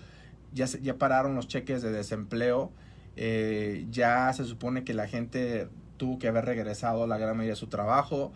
ya, 0.54 0.64
ya 0.66 0.96
pararon 0.96 1.34
los 1.34 1.48
cheques 1.48 1.82
de 1.82 1.92
desempleo, 1.92 2.70
eh, 3.16 3.86
ya 3.90 4.32
se 4.32 4.44
supone 4.44 4.84
que 4.84 4.94
la 4.94 5.06
gente 5.06 5.68
tuvo 5.96 6.18
que 6.18 6.28
haber 6.28 6.44
regresado 6.44 7.04
a 7.04 7.06
la 7.06 7.18
gran 7.18 7.36
mayoría 7.36 7.52
de 7.52 7.56
su 7.60 7.68
trabajo, 7.68 8.32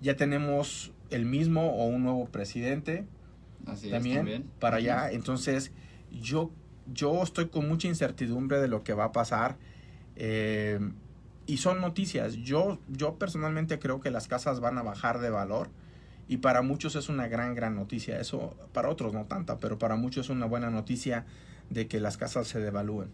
ya 0.00 0.16
tenemos 0.16 0.92
el 1.10 1.24
mismo 1.26 1.70
o 1.74 1.86
un 1.86 2.02
nuevo 2.04 2.26
presidente 2.26 3.06
Así 3.66 3.90
también, 3.90 4.12
es, 4.12 4.18
también. 4.18 4.50
para 4.58 4.76
allá. 4.78 5.10
Entonces, 5.10 5.72
yo, 6.10 6.50
yo 6.92 7.22
estoy 7.22 7.48
con 7.48 7.68
mucha 7.68 7.88
incertidumbre 7.88 8.60
de 8.60 8.68
lo 8.68 8.82
que 8.82 8.94
va 8.94 9.04
a 9.04 9.12
pasar. 9.12 9.56
Eh, 10.16 10.80
y 11.46 11.56
son 11.58 11.80
noticias. 11.80 12.34
Yo, 12.36 12.78
yo 12.88 13.16
personalmente 13.16 13.78
creo 13.78 14.00
que 14.00 14.10
las 14.10 14.28
casas 14.28 14.60
van 14.60 14.78
a 14.78 14.82
bajar 14.82 15.20
de 15.20 15.30
valor. 15.30 15.68
Y 16.28 16.36
para 16.38 16.62
muchos 16.62 16.94
es 16.94 17.08
una 17.08 17.26
gran, 17.26 17.54
gran 17.54 17.74
noticia. 17.74 18.20
Eso, 18.20 18.56
para 18.72 18.88
otros 18.88 19.12
no 19.12 19.24
tanta, 19.24 19.58
pero 19.58 19.78
para 19.78 19.96
muchos 19.96 20.26
es 20.26 20.30
una 20.30 20.46
buena 20.46 20.70
noticia 20.70 21.26
de 21.70 21.88
que 21.88 21.98
las 21.98 22.16
casas 22.16 22.46
se 22.46 22.60
devalúen. 22.60 23.08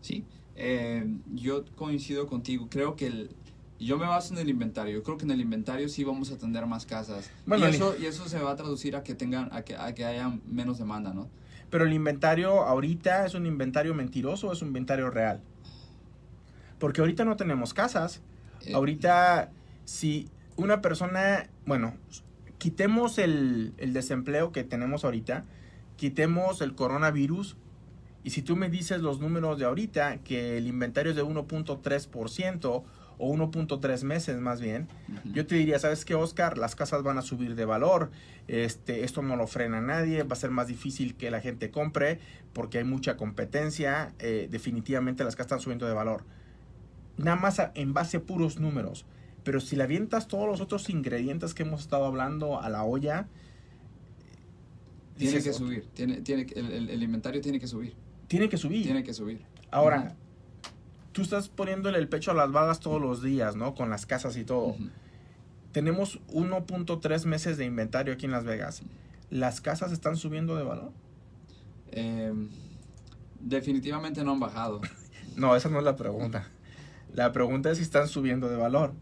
Sí, 0.00 0.24
eh, 0.60 1.06
yo 1.34 1.64
coincido 1.74 2.26
contigo. 2.26 2.68
Creo 2.70 2.94
que 2.94 3.06
el, 3.06 3.30
yo 3.78 3.98
me 3.98 4.06
baso 4.06 4.34
en 4.34 4.40
el 4.40 4.50
inventario. 4.50 4.94
Yo 4.94 5.02
creo 5.02 5.16
que 5.16 5.24
en 5.24 5.30
el 5.30 5.40
inventario 5.40 5.88
sí 5.88 6.04
vamos 6.04 6.30
a 6.30 6.38
tener 6.38 6.66
más 6.66 6.84
casas. 6.84 7.30
Bueno, 7.46 7.66
y, 7.66 7.70
eso, 7.70 7.96
y 7.98 8.06
eso 8.06 8.28
se 8.28 8.38
va 8.38 8.52
a 8.52 8.56
traducir 8.56 8.94
a 8.94 9.02
que 9.02 9.14
tengan, 9.14 9.48
a 9.52 9.62
que, 9.62 9.74
a 9.74 9.94
que 9.94 10.04
haya 10.04 10.30
menos 10.46 10.78
demanda, 10.78 11.14
¿no? 11.14 11.28
Pero 11.70 11.84
el 11.84 11.92
inventario 11.92 12.62
ahorita 12.62 13.24
es 13.24 13.34
un 13.34 13.46
inventario 13.46 13.94
mentiroso 13.94 14.48
o 14.48 14.52
es 14.52 14.60
un 14.60 14.68
inventario 14.68 15.08
real. 15.08 15.40
Porque 16.78 17.00
ahorita 17.00 17.24
no 17.24 17.36
tenemos 17.36 17.72
casas. 17.72 18.20
Eh, 18.66 18.74
Ahorita, 18.74 19.50
si 19.86 20.28
una 20.56 20.82
persona, 20.82 21.48
bueno, 21.64 21.94
quitemos 22.58 23.18
el, 23.18 23.72
el 23.78 23.94
desempleo 23.94 24.52
que 24.52 24.64
tenemos 24.64 25.04
ahorita, 25.04 25.44
quitemos 25.96 26.60
el 26.60 26.74
coronavirus, 26.74 27.56
y 28.24 28.30
si 28.30 28.42
tú 28.42 28.56
me 28.56 28.68
dices 28.70 29.00
los 29.00 29.20
números 29.20 29.58
de 29.58 29.64
ahorita, 29.64 30.18
que 30.18 30.58
el 30.58 30.66
inventario 30.66 31.10
es 31.10 31.16
de 31.16 31.22
1.3% 31.24 32.82
o 33.22 33.34
1.3 33.34 34.02
meses 34.04 34.38
más 34.40 34.60
bien, 34.60 34.88
yo 35.34 35.46
te 35.46 35.54
diría, 35.56 35.78
¿sabes 35.78 36.04
qué, 36.06 36.14
Oscar? 36.14 36.56
Las 36.56 36.74
casas 36.74 37.02
van 37.02 37.18
a 37.18 37.22
subir 37.22 37.54
de 37.54 37.64
valor, 37.66 38.10
este, 38.48 39.04
esto 39.04 39.20
no 39.22 39.36
lo 39.36 39.46
frena 39.46 39.80
nadie, 39.82 40.22
va 40.22 40.32
a 40.32 40.36
ser 40.36 40.50
más 40.50 40.68
difícil 40.68 41.14
que 41.16 41.30
la 41.30 41.40
gente 41.40 41.70
compre 41.70 42.18
porque 42.54 42.78
hay 42.78 42.84
mucha 42.84 43.16
competencia, 43.18 44.14
eh, 44.18 44.48
definitivamente 44.50 45.22
las 45.24 45.34
casas 45.36 45.46
están 45.48 45.60
subiendo 45.60 45.86
de 45.86 45.92
valor. 45.92 46.24
Nada 47.18 47.36
más 47.36 47.58
a- 47.60 47.72
en 47.74 47.92
base 47.92 48.16
a 48.16 48.20
puros 48.22 48.58
números. 48.58 49.04
Pero 49.44 49.60
si 49.60 49.76
le 49.76 49.82
avientas 49.84 50.26
todos 50.28 50.46
los 50.46 50.60
otros 50.62 50.88
ingredientes 50.90 51.52
que 51.54 51.62
hemos 51.64 51.82
estado 51.82 52.06
hablando 52.06 52.60
a 52.60 52.68
la 52.70 52.84
olla, 52.84 53.26
Tiene 55.16 55.36
dices, 55.36 55.44
que 55.44 55.50
"Ok, 55.50 55.56
subir. 55.56 55.84
Tiene, 55.92 56.22
tiene, 56.22 56.46
que- 56.46 56.58
el, 56.58 56.70
el- 56.72 56.88
el 56.90 57.02
inventario 57.02 57.40
tiene 57.42 57.60
que 57.60 57.66
subir. 57.66 57.94
Tiene 58.30 58.48
que 58.48 58.56
subir. 58.56 58.84
Tiene 58.84 59.02
que 59.02 59.12
subir. 59.12 59.44
Ahora, 59.72 60.14
tú 61.10 61.22
estás 61.22 61.48
poniéndole 61.48 61.98
el 61.98 62.08
pecho 62.08 62.30
a 62.30 62.34
las 62.34 62.52
balas 62.52 62.78
todos 62.78 63.00
los 63.02 63.24
días, 63.24 63.56
¿no? 63.56 63.74
Con 63.74 63.90
las 63.90 64.06
casas 64.06 64.36
y 64.36 64.44
todo. 64.44 64.76
Tenemos 65.72 66.20
1.3 66.28 67.24
meses 67.24 67.56
de 67.58 67.64
inventario 67.64 68.14
aquí 68.14 68.26
en 68.26 68.30
Las 68.30 68.44
Vegas. 68.44 68.82
¿Las 69.30 69.60
casas 69.60 69.90
están 69.90 70.16
subiendo 70.16 70.54
de 70.54 70.62
valor? 70.62 70.92
Eh, 71.90 72.32
definitivamente 73.40 74.22
no 74.22 74.30
han 74.32 74.40
bajado. 74.40 74.80
No, 75.36 75.54
esa 75.56 75.68
no 75.68 75.78
es 75.78 75.84
la 75.84 75.96
pregunta. 75.96 76.48
La 77.14 77.32
pregunta 77.32 77.70
es 77.70 77.78
si 77.78 77.82
están 77.84 78.06
subiendo 78.08 78.48
de 78.48 78.56
valor. 78.56 78.92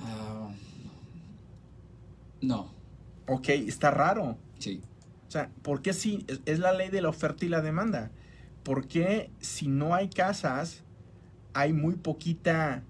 Ah, 0.00 0.48
no, 2.40 2.72
Ok, 3.28 3.48
está 3.48 3.90
raro. 3.92 4.36
sí. 4.58 4.80
O 5.28 5.30
sea, 5.30 5.50
¿por 5.62 5.82
qué 5.82 5.92
si 5.92 6.24
es, 6.44 6.58
la 6.58 6.72
ley 6.72 6.88
de 6.88 7.02
la 7.02 7.08
oferta 7.08 7.44
y 7.44 7.48
la 7.48 7.60
demanda? 7.60 8.10
¿Por 8.62 8.86
qué 8.86 9.30
si 9.40 9.68
no 9.68 9.94
hay 9.94 10.08
casas, 10.08 10.84
hay 11.52 11.72
muy 11.72 11.96
poquita 11.96 12.82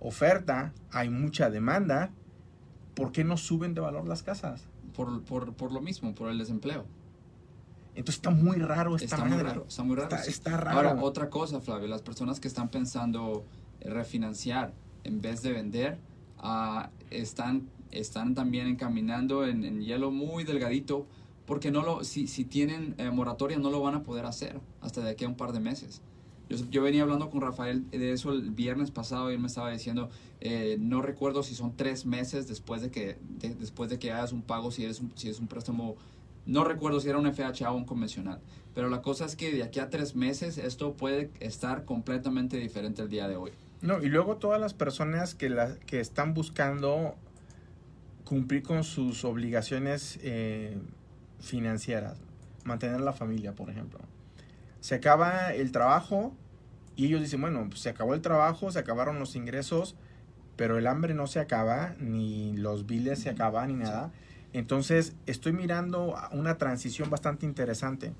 oferta, 0.00 0.72
hay 0.90 1.10
mucha 1.10 1.50
demanda? 1.50 2.10
¿Por 2.94 3.12
qué 3.12 3.24
no 3.24 3.36
suben 3.36 3.74
de 3.74 3.80
valor 3.80 4.08
las 4.08 4.22
casas? 4.22 4.68
Por, 4.94 5.22
por, 5.22 5.54
por 5.54 5.72
lo 5.72 5.80
mismo, 5.80 6.14
por 6.14 6.30
el 6.30 6.38
desempleo. 6.38 6.86
Entonces 7.94 8.16
está 8.16 8.30
muy 8.30 8.58
raro 8.58 8.96
esta 8.96 9.16
Está 9.16 9.24
muy 9.24 9.42
raro, 9.42 9.64
está 9.66 9.82
muy 9.82 9.96
raro. 9.96 10.08
Está, 10.08 10.22
sí. 10.22 10.30
está 10.30 10.56
raro. 10.56 10.76
Ahora, 10.76 11.02
otra 11.02 11.30
cosa, 11.30 11.60
Flavio, 11.60 11.88
las 11.88 12.02
personas 12.02 12.40
que 12.40 12.48
están 12.48 12.68
pensando 12.68 13.46
refinanciar 13.80 14.74
en 15.04 15.20
vez 15.22 15.42
de 15.42 15.52
vender, 15.52 15.98
ah, 16.38 16.90
están, 17.10 17.68
están 17.92 18.34
también 18.34 18.66
encaminando 18.66 19.46
en, 19.46 19.64
en 19.64 19.80
hielo 19.80 20.10
muy 20.10 20.44
delgadito, 20.44 21.06
porque 21.46 21.70
no 21.70 21.82
lo, 21.82 22.04
si, 22.04 22.26
si 22.26 22.44
tienen 22.44 22.94
eh, 22.98 23.10
moratoria 23.10 23.58
no 23.58 23.70
lo 23.70 23.80
van 23.80 23.94
a 23.94 24.02
poder 24.02 24.26
hacer 24.26 24.60
hasta 24.80 25.00
de 25.02 25.10
aquí 25.10 25.24
a 25.24 25.28
un 25.28 25.36
par 25.36 25.52
de 25.52 25.60
meses. 25.60 26.02
Yo, 26.48 26.56
yo 26.70 26.82
venía 26.82 27.02
hablando 27.02 27.28
con 27.30 27.40
Rafael 27.40 27.88
de 27.90 28.12
eso 28.12 28.32
el 28.32 28.50
viernes 28.50 28.90
pasado 28.90 29.30
y 29.30 29.34
él 29.34 29.40
me 29.40 29.46
estaba 29.48 29.70
diciendo, 29.70 30.10
eh, 30.40 30.76
no 30.80 31.02
recuerdo 31.02 31.42
si 31.42 31.54
son 31.54 31.76
tres 31.76 32.06
meses 32.06 32.46
después 32.46 32.82
de 32.82 32.90
que, 32.90 33.16
de- 33.40 33.54
después 33.54 33.90
de 33.90 33.98
que 33.98 34.12
hagas 34.12 34.32
un 34.32 34.42
pago, 34.42 34.70
si, 34.70 34.84
eres 34.84 35.00
un, 35.00 35.10
si 35.16 35.28
es 35.28 35.40
un 35.40 35.46
préstamo 35.48 35.96
no 36.44 36.62
recuerdo 36.62 37.00
si 37.00 37.08
era 37.08 37.18
un 37.18 37.26
FHA 37.26 37.72
o 37.72 37.76
un 37.76 37.84
convencional. 37.84 38.38
Pero 38.72 38.88
la 38.88 39.02
cosa 39.02 39.24
es 39.24 39.34
que 39.34 39.50
de 39.52 39.64
aquí 39.64 39.80
a 39.80 39.90
tres 39.90 40.14
meses 40.14 40.58
esto 40.58 40.92
puede 40.92 41.30
estar 41.40 41.84
completamente 41.84 42.56
diferente 42.58 43.02
el 43.02 43.08
día 43.08 43.26
de 43.26 43.34
hoy. 43.34 43.50
No, 43.82 44.00
y 44.00 44.08
luego 44.08 44.36
todas 44.36 44.60
las 44.60 44.72
personas 44.72 45.34
que, 45.34 45.50
la, 45.50 45.76
que 45.86 45.98
están 45.98 46.34
buscando 46.34 47.16
cumplir 48.24 48.62
con 48.62 48.84
sus 48.84 49.24
obligaciones 49.24 50.18
eh, 50.22 50.76
financieras, 51.40 52.18
mantener 52.64 53.00
la 53.00 53.12
familia, 53.12 53.54
por 53.54 53.70
ejemplo. 53.70 54.00
Se 54.80 54.94
acaba 54.94 55.52
el 55.54 55.72
trabajo 55.72 56.32
y 56.94 57.06
ellos 57.06 57.20
dicen, 57.20 57.40
bueno, 57.40 57.66
pues 57.68 57.80
se 57.80 57.90
acabó 57.90 58.14
el 58.14 58.22
trabajo, 58.22 58.70
se 58.70 58.78
acabaron 58.78 59.18
los 59.18 59.36
ingresos, 59.36 59.96
pero 60.56 60.78
el 60.78 60.86
hambre 60.86 61.14
no 61.14 61.26
se 61.26 61.40
acaba, 61.40 61.94
ni 61.98 62.56
los 62.56 62.86
biles 62.86 63.20
se 63.20 63.30
acaban, 63.30 63.68
ni 63.68 63.74
nada. 63.74 64.12
Entonces, 64.52 65.14
estoy 65.26 65.52
mirando 65.52 66.16
a 66.16 66.30
una 66.32 66.56
transición 66.56 67.10
bastante 67.10 67.44
interesante. 67.44 68.14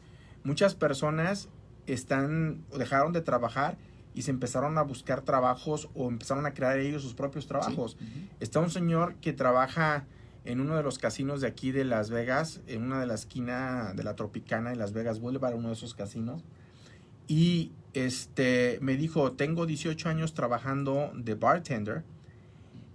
Muchas 0.44 0.74
personas 0.74 1.48
están, 1.86 2.64
dejaron 2.76 3.12
de 3.12 3.22
trabajar 3.22 3.78
y 4.14 4.22
se 4.22 4.30
empezaron 4.30 4.76
a 4.76 4.82
buscar 4.82 5.22
trabajos 5.22 5.88
o 5.94 6.08
empezaron 6.08 6.46
a 6.46 6.52
crear 6.52 6.78
ellos 6.78 7.02
sus 7.02 7.14
propios 7.14 7.46
trabajos. 7.46 7.96
Sí. 7.98 8.28
Está 8.40 8.60
un 8.60 8.70
señor 8.70 9.14
que 9.16 9.32
trabaja 9.32 10.04
en 10.46 10.60
uno 10.60 10.76
de 10.76 10.82
los 10.82 10.98
casinos 10.98 11.40
de 11.40 11.48
aquí 11.48 11.72
de 11.72 11.84
Las 11.84 12.10
Vegas, 12.10 12.60
en 12.66 12.82
una 12.82 13.00
de 13.00 13.06
la 13.06 13.14
esquina 13.14 13.92
de 13.94 14.04
la 14.04 14.14
Tropicana 14.14 14.72
en 14.72 14.78
Las 14.78 14.92
Vegas 14.92 15.20
Boulevard, 15.20 15.54
uno 15.54 15.68
de 15.68 15.74
esos 15.74 15.94
casinos. 15.94 16.44
Y 17.28 17.72
este 17.92 18.78
me 18.80 18.96
dijo, 18.96 19.32
tengo 19.32 19.66
18 19.66 20.08
años 20.08 20.34
trabajando 20.34 21.10
de 21.14 21.34
bartender. 21.34 22.04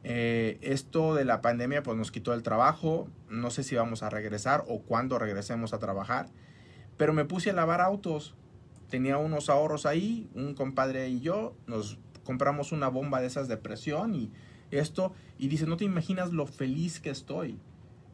Eh, 0.03 0.57
esto 0.61 1.13
de 1.13 1.25
la 1.25 1.41
pandemia 1.41 1.83
pues 1.83 1.97
nos 1.97 2.11
quitó 2.11 2.33
el 2.33 2.41
trabajo. 2.41 3.09
No 3.29 3.51
sé 3.51 3.63
si 3.63 3.75
vamos 3.75 4.01
a 4.01 4.09
regresar 4.09 4.63
o 4.67 4.81
cuándo 4.81 5.19
regresemos 5.19 5.73
a 5.73 5.79
trabajar. 5.79 6.27
Pero 6.97 7.13
me 7.13 7.25
puse 7.25 7.49
a 7.49 7.53
lavar 7.53 7.81
autos. 7.81 8.35
Tenía 8.89 9.17
unos 9.17 9.49
ahorros 9.49 9.85
ahí. 9.85 10.29
Un 10.33 10.53
compadre 10.53 11.09
y 11.09 11.19
yo 11.19 11.55
nos 11.67 11.99
compramos 12.23 12.71
una 12.71 12.87
bomba 12.87 13.19
de 13.19 13.27
esas 13.27 13.47
de 13.49 13.57
presión 13.57 14.15
y 14.15 14.31
esto. 14.71 15.13
Y 15.37 15.47
dice, 15.47 15.65
no 15.65 15.77
te 15.77 15.85
imaginas 15.85 16.31
lo 16.31 16.45
feliz 16.47 16.99
que 16.99 17.09
estoy. 17.09 17.57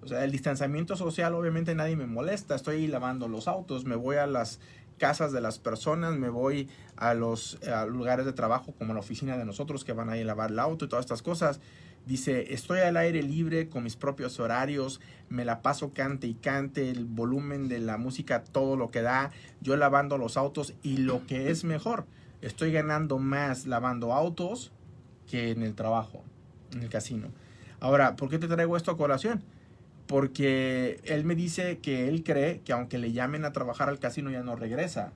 O 0.01 0.07
sea, 0.07 0.23
el 0.23 0.31
distanciamiento 0.31 0.95
social 0.95 1.33
obviamente 1.33 1.75
nadie 1.75 1.95
me 1.95 2.07
molesta. 2.07 2.55
Estoy 2.55 2.87
lavando 2.87 3.27
los 3.27 3.47
autos, 3.47 3.85
me 3.85 3.95
voy 3.95 4.17
a 4.17 4.27
las 4.27 4.59
casas 4.97 5.31
de 5.31 5.41
las 5.41 5.59
personas, 5.59 6.17
me 6.17 6.29
voy 6.29 6.69
a 6.95 7.13
los 7.13 7.59
lugares 7.87 8.25
de 8.25 8.33
trabajo 8.33 8.73
como 8.77 8.93
la 8.93 8.99
oficina 8.99 9.37
de 9.37 9.45
nosotros 9.45 9.83
que 9.83 9.93
van 9.93 10.09
a 10.09 10.13
a 10.13 10.15
lavar 10.17 10.51
el 10.51 10.59
auto 10.59 10.85
y 10.85 10.87
todas 10.87 11.05
estas 11.05 11.21
cosas. 11.21 11.59
Dice, 12.05 12.53
estoy 12.53 12.79
al 12.79 12.95
aire 12.95 13.21
libre 13.21 13.67
con 13.67 13.83
mis 13.83 13.97
propios 13.97 14.39
horarios, 14.39 15.01
me 15.27 15.43
la 15.43 15.61
paso 15.61 15.91
cante 15.93 16.25
y 16.25 16.35
cante, 16.35 16.89
el 16.89 17.03
volumen 17.03 17.67
de 17.67 17.79
la 17.79 17.97
música, 17.97 18.45
todo 18.45 18.77
lo 18.77 18.91
que 18.91 19.01
da, 19.01 19.31
yo 19.59 19.75
lavando 19.75 20.17
los 20.17 20.37
autos 20.37 20.73
y 20.83 20.97
lo 20.97 21.27
que 21.27 21.51
es 21.51 21.65
mejor, 21.65 22.05
estoy 22.41 22.71
ganando 22.71 23.19
más 23.19 23.67
lavando 23.67 24.13
autos 24.13 24.71
que 25.29 25.51
en 25.51 25.63
el 25.63 25.75
trabajo, 25.75 26.23
en 26.73 26.83
el 26.83 26.89
casino. 26.89 27.27
Ahora, 27.79 28.15
¿por 28.15 28.29
qué 28.29 28.39
te 28.39 28.47
traigo 28.47 28.75
esto 28.77 28.91
a 28.91 28.97
colación? 28.97 29.43
Porque 30.07 31.01
él 31.03 31.25
me 31.25 31.35
dice 31.35 31.79
que 31.79 32.07
él 32.07 32.23
cree 32.23 32.61
que 32.61 32.71
aunque 32.71 32.97
le 32.97 33.11
llamen 33.11 33.43
a 33.43 33.51
trabajar 33.51 33.89
al 33.89 33.99
casino 33.99 34.31
ya 34.31 34.41
no 34.41 34.55
regresa, 34.55 35.11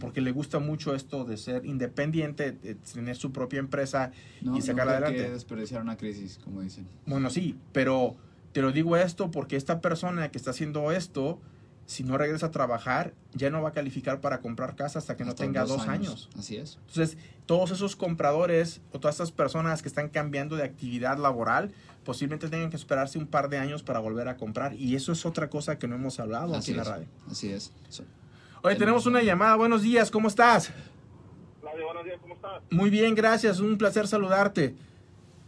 porque 0.00 0.20
le 0.20 0.32
gusta 0.32 0.58
mucho 0.58 0.96
esto 0.96 1.24
de 1.24 1.36
ser 1.36 1.64
independiente, 1.64 2.50
de 2.50 2.74
tener 2.74 3.14
su 3.16 3.30
propia 3.30 3.60
empresa 3.60 4.10
No, 4.40 4.56
y 4.56 4.62
sacar 4.62 4.86
no 4.86 4.92
creo 4.92 4.96
adelante. 5.06 5.24
que 5.26 5.30
desperdiciar 5.32 5.80
una 5.82 5.96
crisis, 5.96 6.40
como 6.42 6.60
dicen. 6.60 6.86
Bueno, 7.06 7.30
sí, 7.30 7.56
pero 7.72 8.16
te 8.52 8.62
lo 8.62 8.72
digo 8.72 8.96
esto 8.96 9.30
porque 9.30 9.54
esta 9.56 9.80
persona 9.80 10.30
que 10.32 10.38
está 10.38 10.50
haciendo 10.50 10.90
esto, 10.90 11.38
si 11.86 12.04
no 12.04 12.16
regresa 12.16 12.46
a 12.46 12.50
trabajar, 12.50 13.12
ya 13.34 13.50
no 13.50 13.60
va 13.62 13.70
a 13.70 13.72
calificar 13.72 14.20
para 14.20 14.40
comprar 14.40 14.76
casa 14.76 14.98
hasta 14.98 15.16
que 15.16 15.24
no 15.24 15.34
tenga 15.34 15.64
dos 15.64 15.86
años. 15.88 16.30
Así 16.38 16.56
es. 16.56 16.78
Entonces, 16.88 17.18
todos 17.46 17.70
esos 17.70 17.96
compradores 17.96 18.80
o 18.92 19.00
todas 19.00 19.16
estas 19.16 19.32
personas 19.32 19.82
que 19.82 19.88
están 19.88 20.08
cambiando 20.08 20.56
de 20.56 20.62
actividad 20.64 21.18
laboral, 21.18 21.72
posiblemente 22.04 22.48
tengan 22.48 22.70
que 22.70 22.76
esperarse 22.76 23.18
un 23.18 23.26
par 23.26 23.48
de 23.48 23.58
años 23.58 23.82
para 23.82 23.98
volver 23.98 24.28
a 24.28 24.36
comprar. 24.36 24.74
Y 24.74 24.96
eso 24.96 25.12
es 25.12 25.26
otra 25.26 25.50
cosa 25.50 25.78
que 25.78 25.86
no 25.88 25.96
hemos 25.96 26.18
hablado 26.20 26.54
Así 26.54 26.70
aquí 26.72 26.78
en 26.80 26.84
la 26.86 26.90
radio. 26.90 27.06
Así 27.30 27.52
es. 27.52 27.72
So- 27.88 28.04
Oye, 28.62 28.76
tenemos 28.76 29.06
una 29.06 29.22
llamada. 29.22 29.56
Buenos 29.56 29.82
días, 29.82 30.10
¿cómo 30.10 30.28
estás? 30.28 30.70
Flavio, 31.60 31.84
buenos 31.84 32.04
días, 32.04 32.18
¿cómo 32.20 32.34
estás? 32.34 32.62
Muy 32.70 32.90
bien, 32.90 33.14
gracias. 33.14 33.58
Un 33.60 33.76
placer 33.76 34.06
saludarte. 34.06 34.76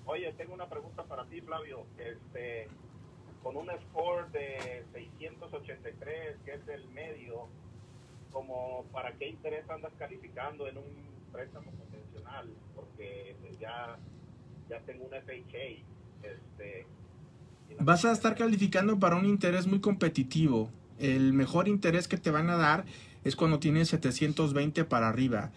Oye, 0.07 0.33
tengo 0.37 0.53
una 0.55 0.69
pregunta 0.69 1.05
para 1.05 1.25
ti, 1.26 1.41
Flavio. 1.41 1.87
Este, 1.97 2.69
con 3.43 3.57
un 3.57 3.69
score 3.88 4.31
de 4.33 4.85
683, 5.31 6.37
que 6.45 6.54
es 6.54 6.69
el 6.69 6.88
medio, 6.90 7.47
como 8.33 8.85
¿para 8.93 9.12
qué 9.12 9.28
interés 9.28 9.69
andas 9.71 9.93
calificando 9.99 10.69
en 10.69 10.78
un 10.78 10.85
préstamo 11.33 11.71
convencional? 11.73 12.49
Porque 12.75 13.37
pues, 13.40 13.59
ya, 13.59 13.97
ya 14.69 14.81
tengo 14.81 15.04
un 15.04 15.11
FHA. 15.11 15.83
Este, 16.23 16.87
Vas 17.78 18.04
a 18.04 18.12
estar 18.12 18.35
calificando 18.37 18.99
para 18.99 19.16
un 19.16 19.26
interés 19.26 19.66
muy 19.66 19.81
competitivo. 19.81 20.71
El 20.99 21.33
mejor 21.33 21.69
interés 21.69 22.09
que 22.09 22.16
te 22.16 22.31
van 22.31 22.50
a 22.50 22.57
dar 22.57 22.85
es 23.25 23.37
cuando 23.37 23.59
tienes 23.59 23.88
720 23.88 24.85
para 24.85 25.09
arriba. 25.09 25.50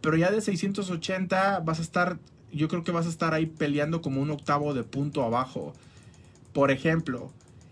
Pero 0.00 0.16
ya 0.16 0.30
de 0.30 0.40
680 0.40 1.60
vas 1.60 1.78
a 1.78 1.82
estar, 1.82 2.18
yo 2.52 2.68
creo 2.68 2.82
que 2.82 2.92
vas 2.92 3.06
a 3.06 3.10
estar 3.10 3.34
ahí 3.34 3.46
peleando 3.46 4.00
como 4.00 4.20
un 4.20 4.30
octavo 4.30 4.74
de 4.74 4.82
punto 4.82 5.22
abajo. 5.22 5.74
Por 6.52 6.70
ejemplo, 6.70 7.30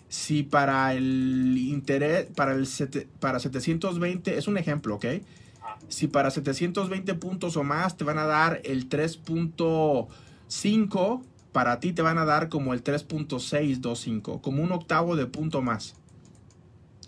si 0.09 0.43
para 0.43 0.95
el 0.95 1.57
interés, 1.59 2.27
para 2.35 2.53
el 2.53 2.67
sete- 2.67 3.07
para 3.21 3.38
720, 3.38 4.37
es 4.38 4.49
un 4.49 4.57
ejemplo, 4.59 4.97
¿ok? 4.97 5.05
Si 5.88 6.07
para 6.09 6.31
720 6.31 7.15
puntos 7.15 7.57
o 7.57 7.62
más 7.65 7.97
te 7.97 8.05
van 8.05 8.19
a 8.19 8.27
dar 8.27 8.61
el 8.65 8.88
3.5, 8.88 11.23
para 11.53 11.81
ti 11.81 11.93
te 11.93 12.03
van 12.03 12.19
a 12.19 12.25
dar 12.25 12.49
como 12.49 12.75
el 12.75 12.83
3.625, 12.83 14.41
como 14.41 14.62
un 14.62 14.73
octavo 14.73 15.17
de 15.17 15.27
punto 15.27 15.62
más. 15.62 15.95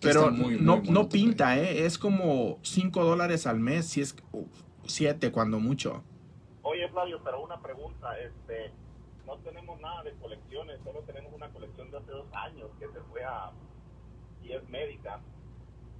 Pero 0.01 0.31
muy, 0.31 0.57
muy 0.57 0.65
no, 0.65 0.77
bueno 0.79 0.93
no 0.93 1.09
pinta, 1.11 1.59
¿eh? 1.59 1.85
es 1.85 1.99
como 1.99 2.59
5 2.63 3.05
dólares 3.05 3.47
al 3.47 3.61
mes, 3.61 3.87
si 3.87 4.01
es 4.01 4.17
7 4.87 5.31
cuando 5.31 5.61
mucho. 5.61 6.03
Oye, 6.63 6.89
Flavio, 6.89 7.21
pero 7.23 7.43
una 7.43 7.61
pregunta. 7.61 8.19
Este, 8.19 8.73
no 9.31 9.39
tenemos 9.39 9.81
nada 9.81 10.03
de 10.03 10.13
colecciones, 10.15 10.81
solo 10.83 11.03
tenemos 11.03 11.33
una 11.33 11.49
colección 11.51 11.89
de 11.91 11.99
hace 11.99 12.11
dos 12.11 12.27
años 12.33 12.69
que 12.81 12.89
se 12.89 13.01
fue 13.03 13.23
a... 13.25 13.53
y 14.43 14.53
es 14.53 14.69
médica. 14.69 15.21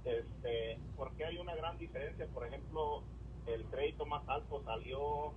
Este, 0.03 0.77
¿Por 0.97 1.15
qué 1.15 1.23
hay 1.25 1.37
una 1.37 1.55
gran 1.55 1.77
diferencia? 1.77 2.27
Por 2.27 2.45
ejemplo, 2.45 3.03
el 3.47 3.63
crédito 3.67 4.05
más 4.05 4.27
alto 4.27 4.61
salió 4.65 5.33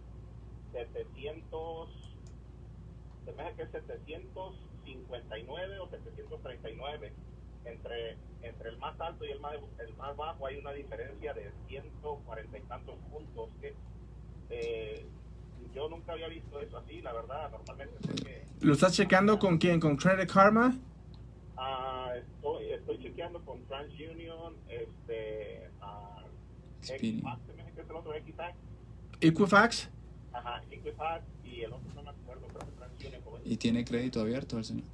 700... 0.72 2.10
Se 3.24 3.32
me 3.32 3.44
hace 3.44 3.56
que 3.56 3.62
es 3.62 3.70
759 3.70 5.78
o 5.78 5.88
739. 5.88 7.12
Entre, 7.64 8.18
entre 8.42 8.70
el 8.70 8.78
más 8.78 9.00
alto 9.00 9.24
y 9.24 9.30
el 9.30 9.38
más, 9.40 9.54
el 9.78 9.94
más 9.94 10.16
bajo 10.16 10.46
hay 10.46 10.58
una 10.58 10.72
diferencia 10.72 11.32
de 11.32 11.52
140 11.68 12.58
y 12.58 12.62
tantos 12.62 12.96
puntos. 13.10 13.50
que 13.60 13.76
eh, 14.50 15.06
yo 15.74 15.88
nunca 15.88 16.12
había 16.12 16.28
visto 16.28 16.60
eso 16.60 16.78
así, 16.78 17.00
la 17.02 17.12
verdad. 17.12 17.50
Normalmente 17.50 17.94
sé 18.06 18.14
que 18.24 18.46
¿Lo 18.60 18.72
estás 18.74 18.94
checando 18.94 19.38
con 19.38 19.58
quién? 19.58 19.80
¿Con 19.80 19.96
Credit 19.96 20.30
Karma? 20.30 20.76
ah, 21.56 22.12
estoy, 22.16 22.72
estoy 22.72 22.98
chequeando 23.02 23.40
con 23.44 23.62
TransUnion, 23.66 24.54
este, 24.68 25.70
ah, 25.80 26.24
Expedient. 26.80 27.18
Equifax, 27.24 27.40
que 27.74 27.80
es 27.80 27.88
el 27.90 27.96
otro 27.96 28.14
Equifax, 28.14 28.56
Equifax. 29.20 29.90
ajá, 30.32 30.62
Equifax 30.70 31.24
y 31.44 31.60
el 31.62 31.72
otro 31.72 31.92
no 31.94 32.02
me 32.02 32.10
acuerdo, 32.10 32.46
que 32.48 32.54
TransUnion. 32.76 33.22
es. 33.44 33.50
Y 33.52 33.56
tiene 33.56 33.84
crédito 33.84 34.20
abierto 34.20 34.58
el 34.58 34.64
señor. 34.64 34.84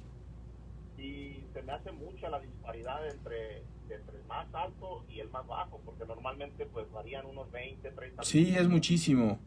Y 0.97 1.43
se 1.53 1.61
me 1.63 1.71
hace 1.73 1.91
mucha 1.91 2.29
la 2.29 2.39
disparidad 2.39 3.07
entre, 3.09 3.63
entre 3.89 4.17
el 4.17 4.23
más 4.27 4.47
alto 4.53 5.03
y 5.09 5.19
el 5.19 5.29
más 5.29 5.45
bajo, 5.47 5.81
porque 5.83 6.05
normalmente 6.05 6.65
pues 6.67 6.89
varían 6.91 7.25
unos 7.25 7.51
20, 7.51 7.89
30 7.91 8.23
Sí, 8.23 8.53
es 8.55 8.67
muchísimo. 8.67 9.39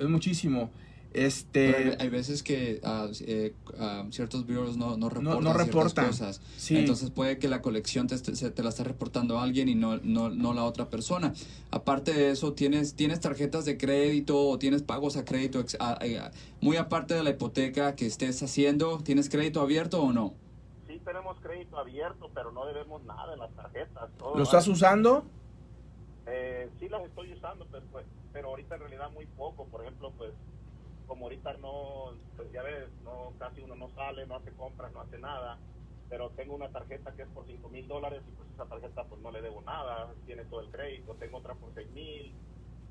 Es 0.00 0.08
muchísimo. 0.08 0.70
Hay, 1.12 1.22
Este. 1.24 1.96
hay 1.98 2.08
veces 2.08 2.44
que 2.44 2.80
ah, 2.84 3.08
eh, 3.22 3.52
ah, 3.80 4.04
ciertos 4.10 4.46
bureaus 4.46 4.76
no, 4.76 4.96
no 4.96 5.08
reportan, 5.08 5.42
no 5.42 5.52
reportan. 5.52 6.06
cosas. 6.06 6.40
Sí. 6.56 6.76
Entonces 6.76 7.10
puede 7.10 7.38
que 7.38 7.48
la 7.48 7.60
colección 7.62 8.06
te, 8.06 8.14
esté- 8.14 8.36
se 8.36 8.50
te 8.52 8.62
la 8.62 8.68
está 8.68 8.84
reportando 8.84 9.40
alguien 9.40 9.68
y 9.68 9.74
no, 9.74 9.98
no, 10.04 10.30
no 10.30 10.54
la 10.54 10.62
otra 10.64 10.88
persona. 10.88 11.34
Aparte 11.72 12.12
de 12.14 12.30
eso, 12.30 12.52
¿tienes, 12.52 12.94
tienes 12.94 13.18
tarjetas 13.18 13.64
de 13.64 13.76
crédito 13.76 14.38
o 14.48 14.56
tienes 14.60 14.82
pagos 14.82 15.16
a 15.16 15.24
crédito 15.24 15.58
ex- 15.58 15.76
a- 15.80 15.94
a- 15.94 16.30
muy 16.60 16.76
aparte 16.76 17.14
de 17.14 17.24
la 17.24 17.30
hipoteca 17.30 17.96
que 17.96 18.06
estés 18.06 18.40
haciendo? 18.44 18.98
¿Tienes 19.02 19.28
crédito 19.28 19.60
abierto 19.62 20.00
o 20.00 20.12
no? 20.12 20.34
Sí 20.86 21.00
tenemos 21.04 21.36
crédito 21.40 21.76
abierto, 21.76 22.30
pero 22.32 22.52
no 22.52 22.64
debemos 22.66 23.02
nada 23.04 23.32
en 23.32 23.40
las 23.40 23.50
tarjetas. 23.56 24.10
todo 24.16 24.36
¿Lo 24.36 24.44
estás 24.44 24.68
usando? 24.68 25.24
Eh, 26.26 26.68
sí 26.78 26.88
las 26.88 27.02
estoy 27.04 27.32
usando, 27.32 27.66
pues, 27.66 27.82
pues, 27.90 28.04
pero 28.32 28.48
ahorita 28.48 28.74
en 28.76 28.80
realidad 28.82 29.10
muy 29.10 29.26
poco. 29.26 29.66
Por 29.66 29.82
ejemplo, 29.82 30.12
pues, 30.16 30.32
como 31.06 31.26
ahorita 31.26 31.54
no, 31.54 32.12
pues 32.36 32.52
ya 32.52 32.62
ves, 32.62 32.88
no, 33.04 33.32
casi 33.38 33.60
uno 33.62 33.74
no 33.74 33.90
sale, 33.94 34.26
no 34.26 34.36
hace 34.36 34.50
compras, 34.52 34.92
no 34.92 35.00
hace 35.00 35.18
nada. 35.18 35.58
Pero 36.08 36.30
tengo 36.30 36.54
una 36.54 36.68
tarjeta 36.70 37.12
que 37.14 37.22
es 37.22 37.28
por 37.28 37.46
5 37.46 37.68
mil 37.68 37.86
dólares 37.86 38.22
y 38.28 38.32
pues 38.36 38.48
esa 38.54 38.64
tarjeta 38.66 39.04
pues 39.04 39.20
no 39.22 39.30
le 39.30 39.42
debo 39.42 39.62
nada, 39.62 40.12
tiene 40.26 40.44
todo 40.44 40.60
el 40.60 40.68
crédito. 40.70 41.14
Tengo 41.14 41.38
otra 41.38 41.54
por 41.54 41.72
6 41.74 41.88
mil 41.92 42.32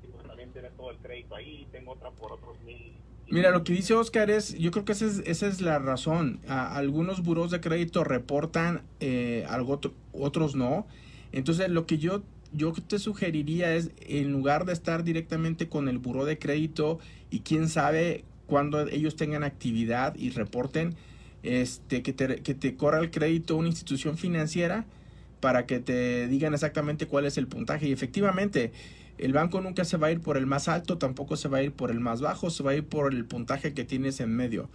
y 0.02 0.06
pues 0.10 0.26
también 0.26 0.52
tiene 0.52 0.70
todo 0.70 0.90
el 0.90 0.98
crédito 0.98 1.34
ahí. 1.34 1.66
Tengo 1.70 1.92
otra 1.92 2.10
por 2.10 2.32
otros 2.32 2.58
mil. 2.62 2.96
Mira, 3.28 3.50
lo 3.50 3.62
que 3.62 3.74
dice 3.74 3.94
Oscar 3.94 4.28
es, 4.30 4.58
yo 4.58 4.70
creo 4.72 4.84
que 4.84 4.92
esa 4.92 5.06
es, 5.06 5.18
esa 5.24 5.46
es 5.46 5.60
la 5.60 5.78
razón. 5.78 6.40
A- 6.48 6.76
algunos 6.76 7.22
buros 7.22 7.50
de 7.52 7.60
crédito 7.60 8.02
reportan, 8.04 8.82
eh, 9.00 9.46
algo 9.48 9.74
otro- 9.74 9.92
otros 10.12 10.56
no. 10.56 10.86
Entonces, 11.30 11.68
lo 11.70 11.86
que 11.86 11.98
yo, 11.98 12.22
yo 12.52 12.72
te 12.72 12.98
sugeriría 12.98 13.74
es, 13.74 13.90
en 14.00 14.32
lugar 14.32 14.64
de 14.64 14.72
estar 14.72 15.04
directamente 15.04 15.68
con 15.68 15.88
el 15.88 15.98
buró 15.98 16.24
de 16.24 16.38
crédito 16.38 16.98
y 17.30 17.40
quién 17.40 17.68
sabe 17.68 18.24
cuando 18.46 18.86
ellos 18.88 19.16
tengan 19.16 19.44
actividad 19.44 20.14
y 20.16 20.30
reporten, 20.30 20.94
este, 21.42 22.02
que 22.02 22.12
te, 22.12 22.42
que 22.42 22.54
te 22.54 22.74
corra 22.74 22.98
el 22.98 23.10
crédito 23.10 23.56
una 23.56 23.68
institución 23.68 24.18
financiera 24.18 24.84
para 25.40 25.66
que 25.66 25.80
te 25.80 26.28
digan 26.28 26.52
exactamente 26.52 27.06
cuál 27.06 27.24
es 27.24 27.38
el 27.38 27.46
puntaje. 27.46 27.88
Y 27.88 27.92
efectivamente, 27.92 28.72
el 29.18 29.32
banco 29.32 29.60
nunca 29.60 29.84
se 29.84 29.96
va 29.96 30.08
a 30.08 30.12
ir 30.12 30.20
por 30.20 30.36
el 30.36 30.46
más 30.46 30.68
alto, 30.68 30.98
tampoco 30.98 31.36
se 31.36 31.48
va 31.48 31.58
a 31.58 31.62
ir 31.62 31.72
por 31.72 31.90
el 31.90 32.00
más 32.00 32.20
bajo, 32.20 32.50
se 32.50 32.62
va 32.62 32.72
a 32.72 32.74
ir 32.74 32.84
por 32.84 33.12
el 33.12 33.24
puntaje 33.24 33.72
que 33.72 33.84
tienes 33.84 34.20
en 34.20 34.34
medio. 34.34 34.68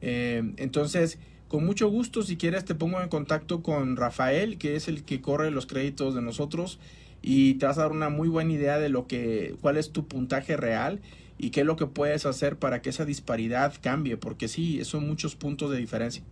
Eh, 0.00 0.52
entonces, 0.56 1.18
con 1.48 1.64
mucho 1.64 1.88
gusto, 1.88 2.22
si 2.22 2.36
quieres, 2.36 2.64
te 2.64 2.74
pongo 2.74 3.00
en 3.00 3.08
contacto 3.08 3.62
con 3.62 3.96
Rafael, 3.96 4.58
que 4.58 4.76
es 4.76 4.88
el 4.88 5.04
que 5.04 5.20
corre 5.20 5.50
los 5.50 5.66
créditos 5.66 6.14
de 6.14 6.22
nosotros, 6.22 6.78
y 7.22 7.54
te 7.54 7.66
vas 7.66 7.78
a 7.78 7.82
dar 7.82 7.92
una 7.92 8.08
muy 8.08 8.28
buena 8.28 8.52
idea 8.52 8.78
de 8.78 8.88
lo 8.88 9.06
que, 9.06 9.56
cuál 9.60 9.76
es 9.76 9.92
tu 9.92 10.06
puntaje 10.06 10.56
real 10.56 11.00
y 11.38 11.50
qué 11.50 11.60
es 11.60 11.66
lo 11.66 11.76
que 11.76 11.86
puedes 11.86 12.26
hacer 12.26 12.56
para 12.56 12.82
que 12.82 12.90
esa 12.90 13.04
disparidad 13.04 13.74
cambie, 13.80 14.16
porque 14.16 14.48
sí, 14.48 14.84
son 14.84 15.06
muchos 15.06 15.36
puntos 15.36 15.70
de 15.70 15.76
diferencia. 15.76 16.22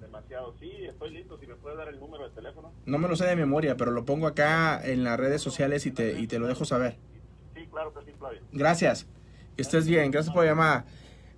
Demasiado. 0.00 0.54
Sí, 0.58 0.70
estoy 0.84 1.10
listo. 1.10 1.38
Si 1.38 1.46
me 1.46 1.54
puedes 1.56 1.78
dar 1.78 1.88
el 1.88 2.00
número 2.00 2.28
de 2.28 2.34
teléfono. 2.34 2.72
No 2.86 2.98
me 2.98 3.08
lo 3.08 3.16
sé 3.16 3.26
de 3.26 3.36
memoria, 3.36 3.76
pero 3.76 3.90
lo 3.90 4.04
pongo 4.04 4.26
acá 4.26 4.80
en 4.84 5.04
las 5.04 5.18
redes 5.18 5.42
sociales 5.42 5.86
y 5.86 5.90
te, 5.90 6.18
y 6.18 6.26
te 6.26 6.38
lo 6.38 6.46
dejo 6.46 6.64
saber. 6.64 6.96
Sí, 7.54 7.66
claro 7.70 7.92
que 7.92 8.04
sí, 8.04 8.16
Flavio. 8.18 8.40
Gracias. 8.52 9.06
Que 9.56 9.62
estés 9.62 9.86
bien. 9.86 10.10
Gracias 10.10 10.32
por 10.32 10.44
la 10.44 10.50
llamada. 10.50 10.86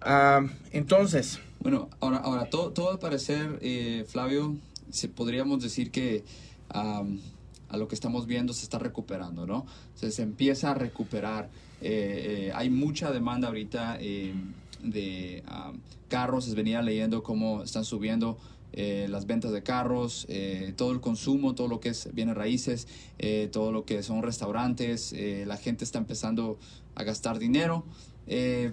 Ah, 0.01 0.47
entonces, 0.71 1.41
Bueno, 1.61 1.89
ahora, 2.01 2.19
ahora 2.19 2.51
todo, 2.51 2.73
todo 2.73 2.91
al 2.91 2.99
parecer, 2.99 3.59
eh, 3.63 4.05
Flavio, 4.07 4.55
se, 4.91 5.09
podríamos 5.09 5.63
decir 5.63 5.91
que 5.91 6.23
am, 6.69 7.21
a 7.69 7.77
lo 7.77 7.89
que 7.89 7.95
estamos 7.95 8.27
viendo 8.27 8.53
se 8.53 8.65
está 8.65 8.79
recuperando, 8.79 9.47
¿no? 9.47 9.67
Se, 9.95 10.23
empieza 10.23 10.71
a 10.71 10.75
recuperar. 10.75 11.49
Eh, 11.81 12.49
eh, 12.49 12.53
hay 12.55 12.71
mucha 12.71 13.11
demanda 13.11 13.49
ahorita 13.49 13.99
eh, 14.01 14.35
de 14.83 15.43
am, 15.47 15.81
carros. 16.09 16.47
Les 16.47 16.55
venía 16.55 16.83
leyendo 16.83 17.23
cómo 17.23 17.63
están 17.63 17.85
subiendo 17.85 18.39
eh, 18.77 19.07
las 19.09 19.27
ventas 19.27 19.53
de 19.53 19.63
carros, 19.63 20.27
eh, 20.29 20.75
todo 20.77 20.91
el 20.91 21.01
consumo, 21.01 21.55
todo 21.55 21.69
lo 21.69 21.79
que 21.79 21.91
es 21.91 22.13
bienes 22.13 22.35
raíces, 22.35 22.89
eh, 23.21 23.49
todo 23.53 23.71
lo 23.71 23.85
que 23.85 24.03
son 24.03 24.25
restaurantes. 24.25 25.15
la 25.47 25.57
gente 25.57 25.85
está 25.85 25.99
empezando 25.99 26.59
a 26.97 27.05
gastar 27.05 27.39
dinero. 27.39 27.85
¿es, 28.27 28.73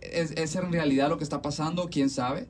¿Es 0.00 0.56
en 0.56 0.72
realidad 0.72 1.10
lo 1.10 1.18
que 1.18 1.24
está 1.24 1.42
pasando? 1.42 1.90
¿Quién 1.90 2.08
sabe? 2.08 2.46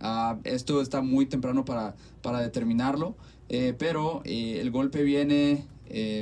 Ah, 0.00 0.38
esto 0.44 0.80
está 0.80 1.02
muy 1.02 1.26
temprano 1.26 1.64
para, 1.64 1.96
para 2.22 2.40
determinarlo, 2.40 3.16
eh, 3.48 3.74
pero 3.78 4.22
eh, 4.24 4.58
el 4.60 4.70
golpe 4.70 5.02
viene 5.02 5.64
eh, 5.88 6.20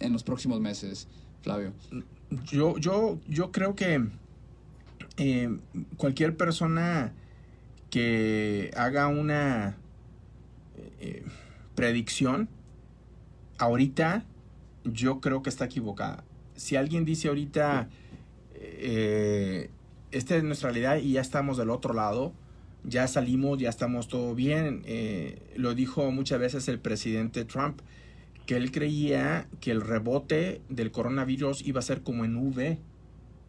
en 0.00 0.12
los 0.12 0.22
próximos 0.22 0.60
meses, 0.60 1.08
Flavio. 1.42 1.72
Yo, 2.50 2.78
yo, 2.78 3.18
yo 3.28 3.52
creo 3.52 3.74
que 3.74 4.06
eh, 5.18 5.56
cualquier 5.96 6.36
persona 6.36 7.12
que 7.90 8.70
haga 8.74 9.08
una 9.08 9.76
eh, 10.98 11.24
predicción, 11.74 12.48
ahorita 13.58 14.24
yo 14.84 15.20
creo 15.20 15.42
que 15.42 15.50
está 15.50 15.66
equivocada. 15.66 16.24
Si 16.56 16.76
alguien 16.76 17.04
dice 17.04 17.28
ahorita, 17.28 17.88
eh, 18.54 19.70
esta 20.10 20.36
es 20.36 20.42
nuestra 20.42 20.70
realidad 20.70 20.96
y 20.96 21.12
ya 21.12 21.20
estamos 21.20 21.58
del 21.58 21.70
otro 21.70 21.92
lado, 21.92 22.32
ya 22.84 23.06
salimos, 23.06 23.58
ya 23.58 23.68
estamos 23.68 24.08
todo 24.08 24.34
bien, 24.34 24.82
eh, 24.86 25.38
lo 25.56 25.74
dijo 25.74 26.10
muchas 26.10 26.40
veces 26.40 26.68
el 26.68 26.78
presidente 26.78 27.44
Trump, 27.44 27.80
que 28.46 28.56
él 28.56 28.72
creía 28.72 29.48
que 29.60 29.70
el 29.70 29.80
rebote 29.80 30.60
del 30.68 30.90
coronavirus 30.90 31.66
iba 31.66 31.78
a 31.78 31.82
ser 31.82 32.02
como 32.02 32.24
en 32.24 32.36
V, 32.36 32.78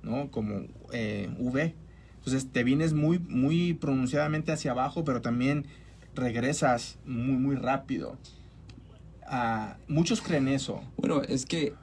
¿no? 0.03 0.29
Como 0.29 0.67
eh, 0.91 1.29
V. 1.39 1.73
Entonces 2.17 2.51
te 2.51 2.63
vienes 2.63 2.93
muy, 2.93 3.19
muy 3.19 3.73
pronunciadamente 3.73 4.51
hacia 4.51 4.71
abajo, 4.71 5.03
pero 5.03 5.21
también 5.21 5.65
regresas 6.15 6.99
muy, 7.05 7.35
muy 7.35 7.55
rápido. 7.55 8.17
Ah, 9.25 9.77
muchos 9.87 10.21
creen 10.21 10.47
eso. 10.47 10.83
Bueno, 10.97 11.21
es 11.23 11.45
que 11.45 11.73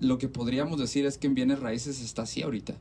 lo 0.00 0.18
que 0.18 0.28
podríamos 0.28 0.78
decir 0.78 1.06
es 1.06 1.18
que 1.18 1.28
en 1.28 1.34
bienes 1.34 1.60
raíces 1.60 2.02
está 2.02 2.22
así 2.22 2.42
ahorita. 2.42 2.74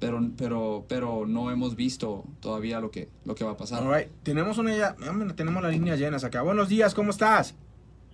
Pero, 0.00 0.18
pero, 0.38 0.84
pero 0.88 1.26
no 1.26 1.50
hemos 1.50 1.76
visto 1.76 2.24
todavía 2.40 2.80
lo 2.80 2.90
que, 2.90 3.08
lo 3.26 3.34
que 3.34 3.44
va 3.44 3.50
a 3.52 3.56
pasar. 3.58 3.82
All 3.86 3.94
right. 3.94 4.08
Tenemos 4.22 4.56
una 4.56 4.74
ya, 4.74 4.96
tenemos 5.36 5.62
las 5.62 5.72
líneas 5.72 5.98
llenas 5.98 6.24
acá. 6.24 6.40
Buenos 6.40 6.70
días, 6.70 6.94
¿cómo 6.94 7.10
estás? 7.10 7.54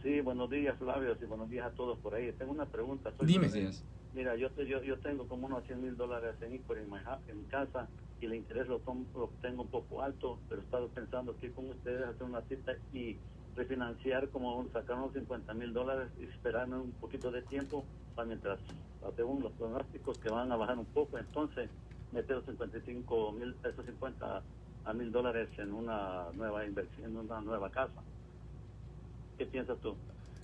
Sí, 0.03 0.21
buenos 0.21 0.51
días, 0.51 0.77
Flavio, 0.79 1.17
y 1.21 1.25
buenos 1.27 1.49
días 1.49 1.67
a 1.67 1.71
todos 1.71 1.97
por 1.99 2.15
ahí. 2.15 2.33
Tengo 2.33 2.51
una 2.53 2.67
pregunta. 2.67 3.13
Soy 3.17 3.27
Dime. 3.29 3.49
Días. 3.49 3.85
Mira, 4.15 4.35
yo, 4.35 4.51
te- 4.51 4.67
yo, 4.67 4.83
yo 4.83 4.99
tengo 4.99 5.29
como 5.29 5.47
unos 5.47 5.65
100 5.67 5.81
mil 5.83 5.97
dólares 5.97 6.35
en 6.41 6.55
Equity 6.55 6.81
en 6.81 6.91
mi, 6.91 6.99
ja- 6.99 7.21
en 7.29 7.39
mi 7.39 7.45
casa 7.45 7.87
y 8.21 8.27
el 8.27 8.35
interés 8.35 8.67
lo, 8.67 8.79
tom- 8.81 9.05
lo 9.15 9.31
tengo 9.41 9.63
un 9.63 9.69
poco 9.69 10.03
alto, 10.03 10.39
pero 10.49 10.61
he 10.63 10.65
estado 10.65 10.89
pensando 10.89 11.37
que 11.39 11.53
con 11.53 11.69
ustedes 11.71 12.03
hacer 12.05 12.23
una 12.25 12.41
cita 12.43 12.73
y 12.93 13.17
refinanciar, 13.57 14.29
como 14.29 14.67
sacar 14.73 14.99
unos 14.99 15.13
50 15.15 15.55
mil 15.55 15.73
dólares 15.73 16.09
y 16.21 16.25
esperarme 16.25 16.77
un 16.77 16.93
poquito 16.93 17.31
de 17.31 17.43
tiempo 17.43 17.85
para 18.15 18.27
mientras, 18.27 18.59
según 19.17 19.43
los 19.43 19.53
pronósticos, 19.53 20.19
que 20.19 20.29
van 20.29 20.53
a 20.53 20.57
bajar 20.57 20.79
un 20.79 20.85
poco. 20.87 21.19
Entonces, 21.19 21.71
meter 22.13 22.37
los 22.37 22.45
55 22.47 23.33
mil, 23.33 23.55
esos 23.65 23.85
50 23.85 24.43
a 24.85 24.93
mil 24.93 25.11
dólares 25.11 25.49
en 25.59 25.73
una 25.73 26.27
nueva 26.35 26.65
inversión, 26.65 27.11
en 27.11 27.17
una 27.17 27.41
nueva 27.41 27.71
casa. 27.71 28.01
¿Qué 29.37 29.47
piensas 29.47 29.79
tú? 29.81 29.97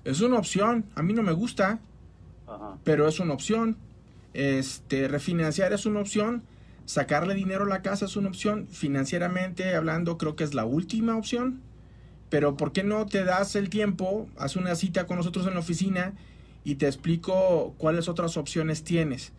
Es 0.04 0.20
una 0.20 0.38
opción. 0.38 0.84
A 0.96 1.02
mí 1.02 1.12
no 1.12 1.22
me 1.22 1.32
gusta, 1.32 1.78
Ajá. 2.46 2.76
pero 2.84 3.06
es 3.06 3.20
una 3.20 3.34
opción. 3.34 3.76
Este, 4.34 5.06
refinanciar 5.06 5.72
es 5.72 5.86
una 5.86 6.00
opción. 6.00 6.42
Sacarle 6.86 7.34
dinero 7.34 7.64
a 7.64 7.68
la 7.68 7.82
casa 7.82 8.06
es 8.06 8.16
una 8.16 8.28
opción. 8.28 8.66
Financieramente 8.66 9.76
hablando, 9.76 10.18
creo 10.18 10.34
que 10.34 10.44
es 10.44 10.54
la 10.54 10.64
última 10.64 11.16
opción. 11.16 11.62
Pero 12.32 12.56
¿por 12.56 12.72
qué 12.72 12.82
no 12.82 13.04
te 13.04 13.24
das 13.24 13.56
el 13.56 13.68
tiempo? 13.68 14.26
Haz 14.38 14.56
una 14.56 14.74
cita 14.74 15.06
con 15.06 15.18
nosotros 15.18 15.46
en 15.46 15.52
la 15.52 15.60
oficina 15.60 16.14
y 16.64 16.76
te 16.76 16.86
explico 16.86 17.74
cuáles 17.76 18.08
otras 18.08 18.38
opciones 18.38 18.84
tienes. 18.84 19.34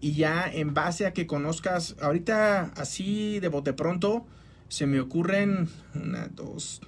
Y 0.00 0.14
ya 0.14 0.50
en 0.52 0.74
base 0.74 1.06
a 1.06 1.12
que 1.12 1.28
conozcas, 1.28 1.94
ahorita 2.00 2.72
así 2.74 3.38
de 3.38 3.46
bote 3.46 3.72
pronto, 3.74 4.26
se 4.66 4.88
me 4.88 4.98
ocurren 4.98 5.68
una, 5.94 6.26
dos, 6.34 6.80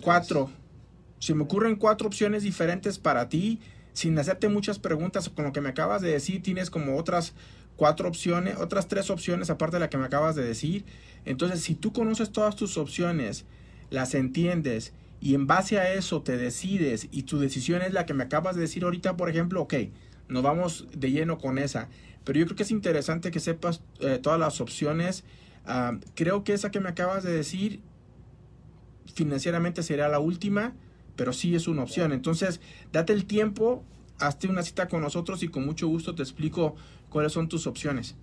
cuatro. 0.00 0.52
Se 1.18 1.34
me 1.34 1.42
ocurren 1.42 1.74
cuatro 1.74 2.06
opciones 2.06 2.44
diferentes 2.44 3.00
para 3.00 3.28
ti, 3.28 3.58
sin 3.92 4.16
hacerte 4.20 4.48
muchas 4.48 4.78
preguntas. 4.78 5.30
Con 5.30 5.46
lo 5.46 5.52
que 5.52 5.60
me 5.60 5.70
acabas 5.70 6.00
de 6.00 6.12
decir, 6.12 6.44
tienes 6.44 6.70
como 6.70 6.96
otras 6.96 7.34
cuatro 7.74 8.06
opciones, 8.06 8.56
otras 8.58 8.86
tres 8.86 9.10
opciones 9.10 9.50
aparte 9.50 9.78
de 9.78 9.80
la 9.80 9.90
que 9.90 9.98
me 9.98 10.06
acabas 10.06 10.36
de 10.36 10.44
decir. 10.44 10.84
Entonces, 11.24 11.60
si 11.60 11.74
tú 11.74 11.92
conoces 11.92 12.30
todas 12.30 12.54
tus 12.54 12.78
opciones, 12.78 13.46
las 13.92 14.14
entiendes 14.14 14.92
y 15.20 15.34
en 15.34 15.46
base 15.46 15.78
a 15.78 15.92
eso 15.92 16.22
te 16.22 16.36
decides 16.36 17.08
y 17.12 17.22
tu 17.24 17.38
decisión 17.38 17.82
es 17.82 17.92
la 17.92 18.06
que 18.06 18.14
me 18.14 18.24
acabas 18.24 18.56
de 18.56 18.62
decir 18.62 18.82
ahorita, 18.84 19.16
por 19.16 19.28
ejemplo, 19.28 19.62
ok, 19.62 19.74
nos 20.28 20.42
vamos 20.42 20.88
de 20.96 21.10
lleno 21.10 21.38
con 21.38 21.58
esa. 21.58 21.88
Pero 22.24 22.38
yo 22.38 22.46
creo 22.46 22.56
que 22.56 22.62
es 22.62 22.70
interesante 22.70 23.30
que 23.30 23.38
sepas 23.38 23.82
eh, 24.00 24.18
todas 24.20 24.40
las 24.40 24.60
opciones. 24.60 25.24
Ah, 25.66 25.98
creo 26.14 26.42
que 26.42 26.54
esa 26.54 26.70
que 26.70 26.80
me 26.80 26.88
acabas 26.88 27.22
de 27.22 27.32
decir 27.32 27.80
financieramente 29.14 29.82
sería 29.82 30.08
la 30.08 30.18
última, 30.18 30.74
pero 31.16 31.32
sí 31.32 31.54
es 31.54 31.68
una 31.68 31.82
opción. 31.82 32.12
Entonces, 32.12 32.60
date 32.92 33.12
el 33.12 33.26
tiempo, 33.26 33.84
hazte 34.18 34.48
una 34.48 34.62
cita 34.62 34.88
con 34.88 35.02
nosotros 35.02 35.42
y 35.42 35.48
con 35.48 35.64
mucho 35.66 35.86
gusto 35.86 36.14
te 36.14 36.22
explico 36.22 36.74
cuáles 37.10 37.32
son 37.32 37.48
tus 37.48 37.66
opciones. 37.66 38.16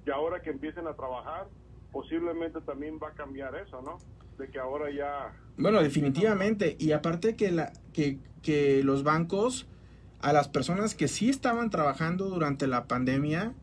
Y 0.06 0.12
ahora 0.12 0.42
que 0.42 0.50
empiecen 0.50 0.88
a 0.88 0.94
trabajar, 0.96 1.48
posiblemente 1.92 2.60
también 2.62 3.00
va 3.02 3.10
a 3.10 3.14
cambiar 3.14 3.56
eso, 3.56 3.82
¿no? 3.82 3.98
De 4.38 4.50
que 4.50 4.60
ahora 4.60 4.92
ya 4.92 5.32
Bueno, 5.58 5.82
definitivamente. 5.82 6.76
Y 6.80 6.92
aparte 6.92 7.36
que, 7.36 7.52
la, 7.52 7.72
que, 7.94 8.18
que 8.42 8.84
los 8.84 9.04
bancos, 9.04 9.68
a 10.22 10.34
las 10.34 10.50
personas 10.50 10.96
que 10.96 11.08
sí 11.08 11.30
estaban 11.30 11.70
trabajando 11.70 12.30
durante 12.30 12.66
la 12.66 12.88
pandemia, 12.88 13.54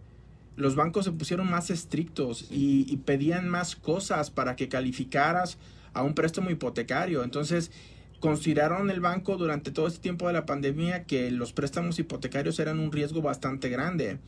los 0.57 0.77
bancos 0.77 1.07
se 1.07 1.13
pusieron 1.13 1.51
más 1.51 1.71
estrictos 1.71 2.47
y, 2.51 2.87
y 2.89 2.99
pedían 2.99 3.49
más 3.49 3.75
cosas 3.75 4.31
para 4.31 4.55
que 4.55 4.69
calificaras 4.69 5.59
a 5.93 6.03
un 6.05 6.15
préstamo 6.15 6.51
hipotecario. 6.51 7.25
Entonces, 7.25 7.73
consideraron 8.21 8.91
el 8.91 9.01
banco 9.01 9.37
durante 9.37 9.71
todo 9.71 9.87
este 9.87 10.01
tiempo 10.01 10.27
de 10.27 10.35
la 10.35 10.47
pandemia 10.47 11.05
que 11.05 11.31
los 11.31 11.53
préstamos 11.53 11.99
hipotecarios 11.99 12.59
eran 12.61 12.79
un 12.79 12.93
riesgo 12.93 13.23
bastante 13.23 13.69
grande. 13.69 14.19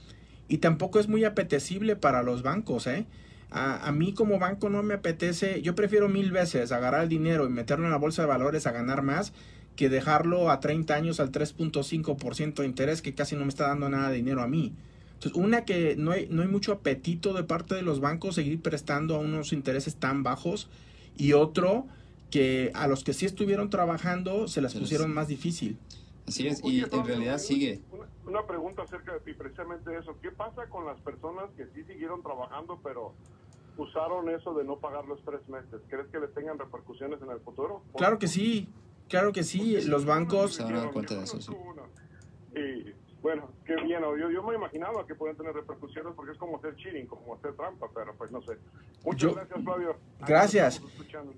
Y 0.48 0.58
tampoco 0.58 0.98
es 0.98 1.08
muy 1.08 1.24
apetecible 1.24 1.96
para 1.96 2.22
los 2.22 2.42
bancos, 2.42 2.86
¿eh? 2.86 3.06
A, 3.50 3.86
a 3.86 3.92
mí 3.92 4.14
como 4.14 4.38
banco 4.38 4.70
no 4.70 4.82
me 4.82 4.94
apetece, 4.94 5.60
yo 5.60 5.74
prefiero 5.74 6.08
mil 6.08 6.32
veces 6.32 6.72
agarrar 6.72 7.02
el 7.02 7.08
dinero 7.10 7.46
y 7.46 7.50
meterlo 7.50 7.84
en 7.84 7.90
la 7.90 7.98
bolsa 7.98 8.22
de 8.22 8.28
valores 8.28 8.66
a 8.66 8.72
ganar 8.72 9.02
más 9.02 9.34
que 9.76 9.88
dejarlo 9.88 10.50
a 10.50 10.60
30 10.60 10.94
años 10.94 11.20
al 11.20 11.32
3.5% 11.32 12.54
de 12.54 12.66
interés 12.66 13.02
que 13.02 13.14
casi 13.14 13.36
no 13.36 13.42
me 13.42 13.48
está 13.48 13.68
dando 13.68 13.88
nada 13.88 14.10
de 14.10 14.16
dinero 14.16 14.42
a 14.42 14.48
mí. 14.48 14.74
Entonces, 15.14 15.40
una 15.40 15.64
que 15.64 15.96
no 15.96 16.10
hay, 16.10 16.26
no 16.30 16.42
hay 16.42 16.48
mucho 16.48 16.72
apetito 16.72 17.32
de 17.32 17.44
parte 17.44 17.74
de 17.74 17.82
los 17.82 18.00
bancos 18.00 18.34
seguir 18.34 18.60
prestando 18.60 19.14
a 19.14 19.18
unos 19.18 19.52
intereses 19.52 19.96
tan 19.96 20.22
bajos 20.22 20.68
y 21.16 21.32
otro 21.32 21.86
que 22.32 22.72
a 22.74 22.88
los 22.88 23.04
que 23.04 23.12
sí 23.12 23.26
estuvieron 23.26 23.70
trabajando 23.70 24.48
se 24.48 24.62
las 24.62 24.74
pusieron 24.74 25.12
más 25.12 25.28
difícil. 25.28 25.78
Así 26.26 26.48
es, 26.48 26.62
Oye, 26.64 26.76
y 26.76 26.80
en 26.80 27.04
realidad 27.04 27.38
sigue. 27.38 27.82
Una, 27.92 28.06
una 28.26 28.46
pregunta 28.46 28.82
acerca 28.82 29.12
de 29.12 29.20
ti, 29.20 29.34
precisamente 29.34 29.90
de 29.90 29.98
eso. 29.98 30.16
¿Qué 30.22 30.30
pasa 30.30 30.66
con 30.68 30.86
las 30.86 30.98
personas 31.00 31.50
que 31.56 31.66
sí 31.74 31.84
siguieron 31.84 32.22
trabajando, 32.22 32.80
pero 32.82 33.12
usaron 33.76 34.30
eso 34.30 34.54
de 34.54 34.64
no 34.64 34.78
pagar 34.78 35.04
los 35.06 35.22
tres 35.24 35.46
meses? 35.48 35.82
¿Crees 35.88 36.06
que 36.08 36.20
les 36.20 36.32
tengan 36.32 36.58
repercusiones 36.58 37.20
en 37.20 37.30
el 37.30 37.40
futuro? 37.40 37.82
Claro 37.96 38.18
que 38.18 38.28
sí, 38.28 38.68
claro 39.08 39.32
que 39.32 39.42
sí. 39.42 39.80
Los 39.82 40.06
bancos, 40.06 40.54
Se 40.54 40.64
van 40.64 40.76
a 40.76 40.80
dar 40.80 40.92
cuenta 40.92 41.14
de 41.14 41.24
eso, 41.24 41.40
sí. 41.40 41.52
Y 42.54 42.94
bueno, 43.22 43.48
qué 43.64 43.76
bien. 43.76 44.00
Yo, 44.02 44.30
yo 44.30 44.42
me 44.42 44.54
imaginaba 44.54 45.06
que 45.06 45.14
podían 45.14 45.36
tener 45.36 45.54
repercusiones 45.54 46.12
porque 46.14 46.32
es 46.32 46.38
como 46.38 46.56
hacer 46.58 46.74
cheating, 46.76 47.06
como 47.06 47.34
hacer 47.34 47.54
trampa, 47.54 47.86
pero 47.94 48.14
pues 48.16 48.30
no 48.30 48.42
sé. 48.42 48.58
Muchas 49.04 49.30
Yo- 49.30 49.34
gracias, 49.34 49.64
Flavio. 49.64 49.96
Gracias. 50.26 50.82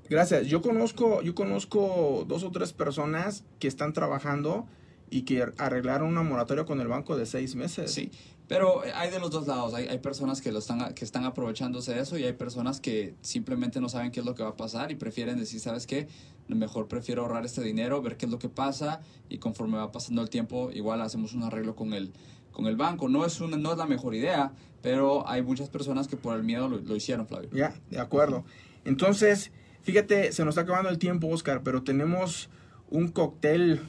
gracias. 0.08 0.46
Yo 0.46 0.62
conozco, 0.62 1.22
yo 1.22 1.34
conozco 1.34 2.24
dos 2.26 2.42
o 2.44 2.50
tres 2.50 2.72
personas 2.72 3.44
que 3.58 3.68
están 3.68 3.92
trabajando 3.92 4.66
y 5.10 5.22
que 5.24 5.46
arreglaron 5.58 6.08
una 6.08 6.22
moratoria 6.22 6.64
con 6.64 6.80
el 6.80 6.88
banco 6.88 7.16
de 7.16 7.26
seis 7.26 7.54
meses. 7.54 7.92
Sí, 7.92 8.10
pero 8.48 8.82
hay 8.94 9.10
de 9.10 9.18
los 9.18 9.30
dos 9.30 9.46
lados. 9.46 9.74
Hay, 9.74 9.86
hay 9.86 9.98
personas 9.98 10.40
que, 10.40 10.52
lo 10.52 10.58
están, 10.58 10.94
que 10.94 11.04
están 11.04 11.24
aprovechándose 11.24 11.94
de 11.94 12.00
eso 12.00 12.18
y 12.18 12.24
hay 12.24 12.34
personas 12.34 12.80
que 12.80 13.14
simplemente 13.22 13.80
no 13.80 13.88
saben 13.88 14.10
qué 14.10 14.20
es 14.20 14.26
lo 14.26 14.34
que 14.34 14.42
va 14.42 14.50
a 14.50 14.56
pasar 14.56 14.92
y 14.92 14.96
prefieren 14.96 15.38
decir, 15.38 15.60
¿sabes 15.60 15.86
qué? 15.86 16.08
Mejor 16.48 16.88
prefiero 16.88 17.22
ahorrar 17.22 17.44
este 17.46 17.62
dinero, 17.62 18.02
ver 18.02 18.16
qué 18.16 18.26
es 18.26 18.32
lo 18.32 18.38
que 18.38 18.50
pasa 18.50 19.00
y 19.28 19.38
conforme 19.38 19.78
va 19.78 19.92
pasando 19.92 20.20
el 20.20 20.28
tiempo, 20.28 20.70
igual 20.72 21.00
hacemos 21.00 21.32
un 21.32 21.42
arreglo 21.42 21.74
con 21.74 21.94
el, 21.94 22.12
con 22.52 22.66
el 22.66 22.76
banco. 22.76 23.08
No 23.08 23.24
es, 23.24 23.40
una, 23.40 23.56
no 23.56 23.72
es 23.72 23.78
la 23.78 23.86
mejor 23.86 24.14
idea, 24.14 24.52
pero 24.82 25.26
hay 25.26 25.42
muchas 25.42 25.70
personas 25.70 26.06
que 26.06 26.16
por 26.16 26.36
el 26.36 26.42
miedo 26.42 26.68
lo, 26.68 26.78
lo 26.78 26.96
hicieron, 26.96 27.26
Flavio. 27.26 27.48
Ya, 27.52 27.74
de 27.90 27.98
acuerdo. 27.98 28.44
Entonces, 28.84 29.52
fíjate, 29.82 30.32
se 30.32 30.44
nos 30.44 30.52
está 30.52 30.62
acabando 30.62 30.90
el 30.90 30.98
tiempo, 30.98 31.28
Oscar, 31.28 31.62
pero 31.62 31.82
tenemos 31.82 32.50
un 32.90 33.08
cóctel 33.08 33.80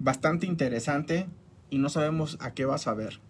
bastante 0.00 0.46
interesante 0.46 1.28
y 1.70 1.78
no 1.78 1.88
sabemos 1.88 2.36
a 2.40 2.54
qué 2.54 2.64
va 2.64 2.74
a 2.74 2.78
saber. 2.78 3.20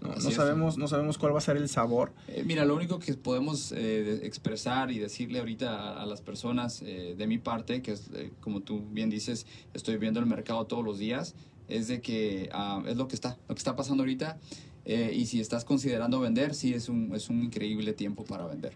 No, 0.00 0.08
no 0.08 0.14
es. 0.14 0.34
sabemos, 0.34 0.78
no 0.78 0.88
sabemos 0.88 1.18
cuál 1.18 1.34
va 1.34 1.38
a 1.38 1.42
ser 1.42 1.56
el 1.56 1.68
sabor. 1.68 2.12
Eh, 2.28 2.42
mira, 2.46 2.64
lo 2.64 2.74
único 2.74 2.98
que 2.98 3.12
podemos 3.14 3.72
eh, 3.72 4.20
expresar 4.22 4.90
y 4.90 4.98
decirle 4.98 5.40
ahorita 5.40 5.78
a, 5.78 6.02
a 6.02 6.06
las 6.06 6.22
personas 6.22 6.82
eh, 6.82 7.14
de 7.16 7.26
mi 7.26 7.38
parte, 7.38 7.82
que 7.82 7.92
es 7.92 8.10
como 8.40 8.60
tú 8.60 8.82
bien 8.90 9.10
dices, 9.10 9.46
estoy 9.74 9.98
viendo 9.98 10.18
el 10.18 10.26
mercado 10.26 10.64
todos 10.66 10.84
los 10.84 10.98
días, 10.98 11.34
es 11.68 11.88
de 11.88 12.00
que 12.00 12.48
ah, 12.52 12.82
es 12.86 12.96
lo 12.96 13.08
que 13.08 13.14
está, 13.14 13.36
lo 13.48 13.54
que 13.54 13.58
está 13.58 13.76
pasando 13.76 14.02
ahorita. 14.02 14.38
y 14.86 15.26
si 15.26 15.40
estás 15.40 15.64
considerando 15.64 16.18
vender, 16.18 16.54
sí 16.54 16.72
es 16.72 16.88
un, 16.88 17.14
es 17.14 17.28
un 17.28 17.42
increíble 17.42 17.92
tiempo 17.92 18.24
para 18.24 18.46
vender. 18.46 18.72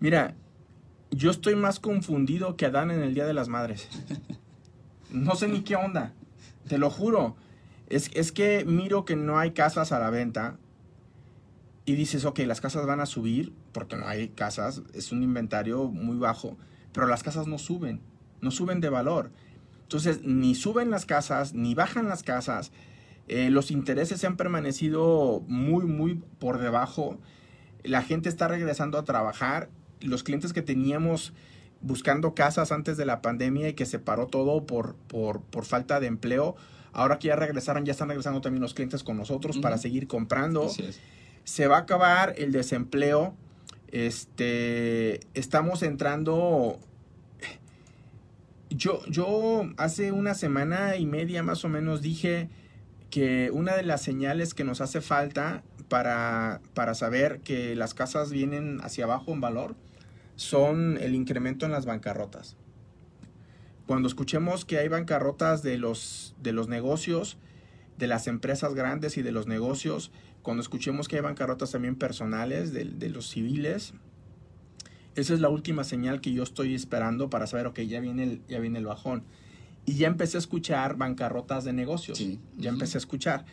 Mira, 0.00 0.34
yo 1.10 1.30
estoy 1.30 1.54
más 1.54 1.78
confundido 1.78 2.56
que 2.56 2.66
Adán 2.66 2.90
en 2.90 3.00
el 3.00 3.14
Día 3.14 3.26
de 3.26 3.34
las 3.34 3.48
Madres. 3.48 3.88
No 5.10 5.36
sé 5.36 5.46
ni 5.46 5.60
qué 5.62 5.76
onda, 5.76 6.12
te 6.66 6.76
lo 6.78 6.90
juro. 6.90 7.36
Es, 7.88 8.10
es 8.14 8.32
que 8.32 8.64
miro 8.64 9.04
que 9.04 9.14
no 9.14 9.38
hay 9.38 9.52
casas 9.52 9.92
a 9.92 10.00
la 10.00 10.10
venta 10.10 10.58
y 11.86 11.94
dices, 11.94 12.24
ok, 12.24 12.40
las 12.40 12.60
casas 12.60 12.86
van 12.86 13.00
a 13.00 13.06
subir 13.06 13.52
porque 13.72 13.96
no 13.96 14.06
hay 14.06 14.28
casas, 14.28 14.82
es 14.94 15.12
un 15.12 15.22
inventario 15.22 15.84
muy 15.88 16.16
bajo, 16.16 16.56
pero 16.92 17.06
las 17.06 17.22
casas 17.22 17.46
no 17.46 17.58
suben, 17.58 18.00
no 18.40 18.50
suben 18.50 18.80
de 18.80 18.88
valor. 18.88 19.30
Entonces, 19.82 20.22
ni 20.22 20.54
suben 20.54 20.90
las 20.90 21.04
casas, 21.04 21.52
ni 21.54 21.74
bajan 21.74 22.08
las 22.08 22.22
casas. 22.22 22.72
eh, 23.28 23.50
los 23.50 23.70
intereses 23.70 24.20
se 24.20 24.26
han 24.26 24.36
permanecido 24.36 25.42
muy, 25.46 25.84
muy 25.84 26.22
por 26.38 26.58
debajo. 26.58 27.18
La 27.82 28.02
gente 28.02 28.28
está 28.28 28.48
regresando 28.48 28.98
a 28.98 29.04
trabajar. 29.04 29.70
Los 30.00 30.22
clientes 30.22 30.52
que 30.52 30.62
teníamos 30.62 31.32
buscando 31.80 32.34
casas 32.34 32.72
antes 32.72 32.96
de 32.96 33.04
la 33.04 33.20
pandemia 33.20 33.68
y 33.68 33.74
que 33.74 33.84
se 33.86 33.98
paró 33.98 34.26
todo 34.26 34.64
por, 34.64 34.96
por, 35.06 35.42
por 35.42 35.64
falta 35.66 36.00
de 36.00 36.06
empleo, 36.06 36.56
ahora 36.92 37.18
que 37.18 37.28
ya 37.28 37.36
regresaron, 37.36 37.84
ya 37.84 37.92
están 37.92 38.08
regresando 38.08 38.40
también 38.40 38.62
los 38.62 38.72
clientes 38.72 39.04
con 39.04 39.18
nosotros 39.18 39.58
para 39.58 39.76
seguir 39.76 40.06
comprando 40.06 40.64
Así 40.64 40.82
es. 40.82 41.00
Se 41.44 41.66
va 41.66 41.76
a 41.76 41.80
acabar 41.80 42.34
el 42.36 42.52
desempleo. 42.52 43.34
Este, 43.88 45.20
estamos 45.34 45.82
entrando. 45.82 46.78
Yo, 48.70 49.00
yo 49.06 49.70
hace 49.76 50.10
una 50.10 50.34
semana 50.34 50.96
y 50.96 51.06
media 51.06 51.42
más 51.42 51.64
o 51.64 51.68
menos 51.68 52.02
dije 52.02 52.48
que 53.10 53.50
una 53.52 53.76
de 53.76 53.84
las 53.84 54.02
señales 54.02 54.54
que 54.54 54.64
nos 54.64 54.80
hace 54.80 55.00
falta 55.00 55.62
para, 55.88 56.60
para 56.74 56.94
saber 56.94 57.40
que 57.40 57.76
las 57.76 57.94
casas 57.94 58.32
vienen 58.32 58.80
hacia 58.82 59.04
abajo 59.04 59.32
en 59.32 59.40
valor 59.40 59.76
son 60.34 60.98
el 61.00 61.14
incremento 61.14 61.66
en 61.66 61.72
las 61.72 61.86
bancarrotas. 61.86 62.56
Cuando 63.86 64.08
escuchemos 64.08 64.64
que 64.64 64.78
hay 64.78 64.88
bancarrotas 64.88 65.62
de 65.62 65.78
los, 65.78 66.34
de 66.42 66.52
los 66.52 66.68
negocios, 66.68 67.36
de 67.98 68.06
las 68.06 68.26
empresas 68.26 68.74
grandes 68.74 69.16
y 69.18 69.22
de 69.22 69.30
los 69.30 69.46
negocios, 69.46 70.10
cuando 70.44 70.62
escuchemos 70.62 71.08
que 71.08 71.16
hay 71.16 71.22
bancarrotas 71.22 71.72
también 71.72 71.96
personales 71.96 72.72
de, 72.72 72.84
de 72.84 73.08
los 73.08 73.28
civiles, 73.28 73.94
esa 75.16 75.34
es 75.34 75.40
la 75.40 75.48
última 75.48 75.82
señal 75.84 76.20
que 76.20 76.32
yo 76.32 76.42
estoy 76.42 76.74
esperando 76.74 77.30
para 77.30 77.46
saber, 77.46 77.66
ok, 77.66 77.80
ya 77.80 78.00
viene 78.00 78.24
el, 78.24 78.42
ya 78.46 78.60
viene 78.60 78.78
el 78.78 78.86
bajón. 78.86 79.24
Y 79.86 79.94
ya 79.94 80.06
empecé 80.06 80.36
a 80.36 80.40
escuchar 80.40 80.96
bancarrotas 80.96 81.64
de 81.64 81.72
negocios. 81.72 82.18
Sí. 82.18 82.40
Ya 82.56 82.70
empecé 82.70 82.98
a 82.98 83.00
escuchar. 83.00 83.44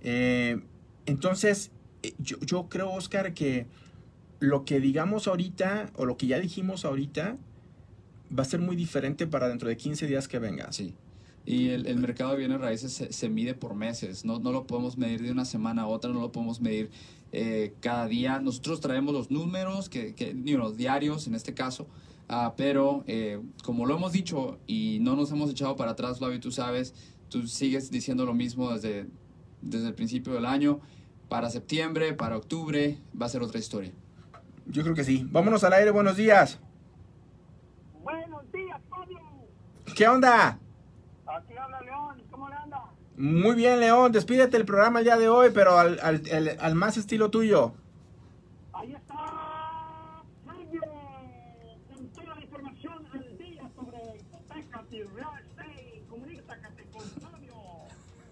Eh, 0.00 0.60
entonces, 1.06 1.70
eh, 2.02 2.14
yo, 2.18 2.38
yo 2.40 2.68
creo, 2.68 2.90
Oscar, 2.90 3.34
que 3.34 3.66
lo 4.40 4.64
que 4.64 4.80
digamos 4.80 5.28
ahorita, 5.28 5.90
o 5.94 6.06
lo 6.06 6.16
que 6.16 6.26
ya 6.26 6.40
dijimos 6.40 6.84
ahorita, 6.84 7.36
va 8.36 8.42
a 8.42 8.46
ser 8.46 8.60
muy 8.60 8.76
diferente 8.76 9.26
para 9.26 9.48
dentro 9.48 9.68
de 9.68 9.76
15 9.76 10.06
días 10.06 10.28
que 10.28 10.38
venga. 10.38 10.72
Sí. 10.72 10.94
Y 11.44 11.70
el, 11.70 11.86
el 11.86 11.96
mercado 11.98 12.30
de 12.32 12.36
bienes 12.38 12.60
raíces 12.60 12.92
se, 12.92 13.12
se 13.12 13.28
mide 13.28 13.54
por 13.54 13.74
meses, 13.74 14.24
no, 14.24 14.38
no 14.38 14.52
lo 14.52 14.66
podemos 14.66 14.96
medir 14.96 15.22
de 15.22 15.32
una 15.32 15.44
semana 15.44 15.82
a 15.82 15.86
otra, 15.86 16.12
no 16.12 16.20
lo 16.20 16.30
podemos 16.30 16.60
medir 16.60 16.90
eh, 17.32 17.74
cada 17.80 18.06
día. 18.06 18.38
Nosotros 18.38 18.80
traemos 18.80 19.12
los 19.12 19.30
números, 19.30 19.88
que, 19.88 20.14
que 20.14 20.36
you 20.44 20.56
know, 20.56 20.72
diarios 20.72 21.26
en 21.26 21.34
este 21.34 21.52
caso, 21.52 21.88
ah, 22.28 22.54
pero 22.56 23.02
eh, 23.06 23.40
como 23.64 23.86
lo 23.86 23.96
hemos 23.96 24.12
dicho 24.12 24.58
y 24.66 24.98
no 25.00 25.16
nos 25.16 25.32
hemos 25.32 25.50
echado 25.50 25.74
para 25.74 25.92
atrás, 25.92 26.18
Flavio, 26.18 26.38
tú 26.38 26.52
sabes, 26.52 26.94
tú 27.28 27.48
sigues 27.48 27.90
diciendo 27.90 28.24
lo 28.24 28.34
mismo 28.34 28.70
desde, 28.72 29.08
desde 29.62 29.88
el 29.88 29.94
principio 29.94 30.34
del 30.34 30.46
año. 30.46 30.80
Para 31.28 31.48
septiembre, 31.48 32.12
para 32.12 32.36
octubre, 32.36 32.98
va 33.18 33.24
a 33.24 33.28
ser 33.30 33.42
otra 33.42 33.58
historia. 33.58 33.90
Yo 34.66 34.82
creo 34.82 34.94
que 34.94 35.02
sí. 35.02 35.26
Vámonos 35.30 35.64
al 35.64 35.72
aire, 35.72 35.90
buenos 35.90 36.16
días. 36.16 36.60
Buenos 38.02 38.52
días, 38.52 38.78
Fabio. 38.90 39.18
¿Qué 39.96 40.06
onda? 40.06 40.58
Aquí 41.26 41.56
habla 41.56 41.80
León. 41.80 42.22
¿Cómo 42.30 42.50
le 42.50 42.54
anda? 42.54 42.84
Muy 43.22 43.54
bien, 43.54 43.78
León. 43.78 44.10
Despídete 44.10 44.56
el 44.56 44.64
programa 44.64 44.98
el 44.98 45.04
día 45.04 45.16
de 45.16 45.28
hoy, 45.28 45.50
pero 45.54 45.78
al, 45.78 46.00
al- 46.02 46.22
al- 46.32 46.56
al 46.60 46.74
más 46.74 46.96
estilo 46.96 47.30
tuyo. 47.30 47.72
Ahí 48.72 48.92
está 48.92 49.14
Fabio 50.44 50.80
con 51.88 52.08
toda 52.08 52.34
la 52.34 52.42
información 52.42 52.94
al 53.12 53.38
día 53.38 53.62
sobre 53.76 54.18
hipotecas 54.18 54.82
y 54.90 55.02
real 55.04 55.28
estate. 55.48 56.02
Comunícate 56.10 56.84
con 56.92 57.02
Fabio. 57.22 57.54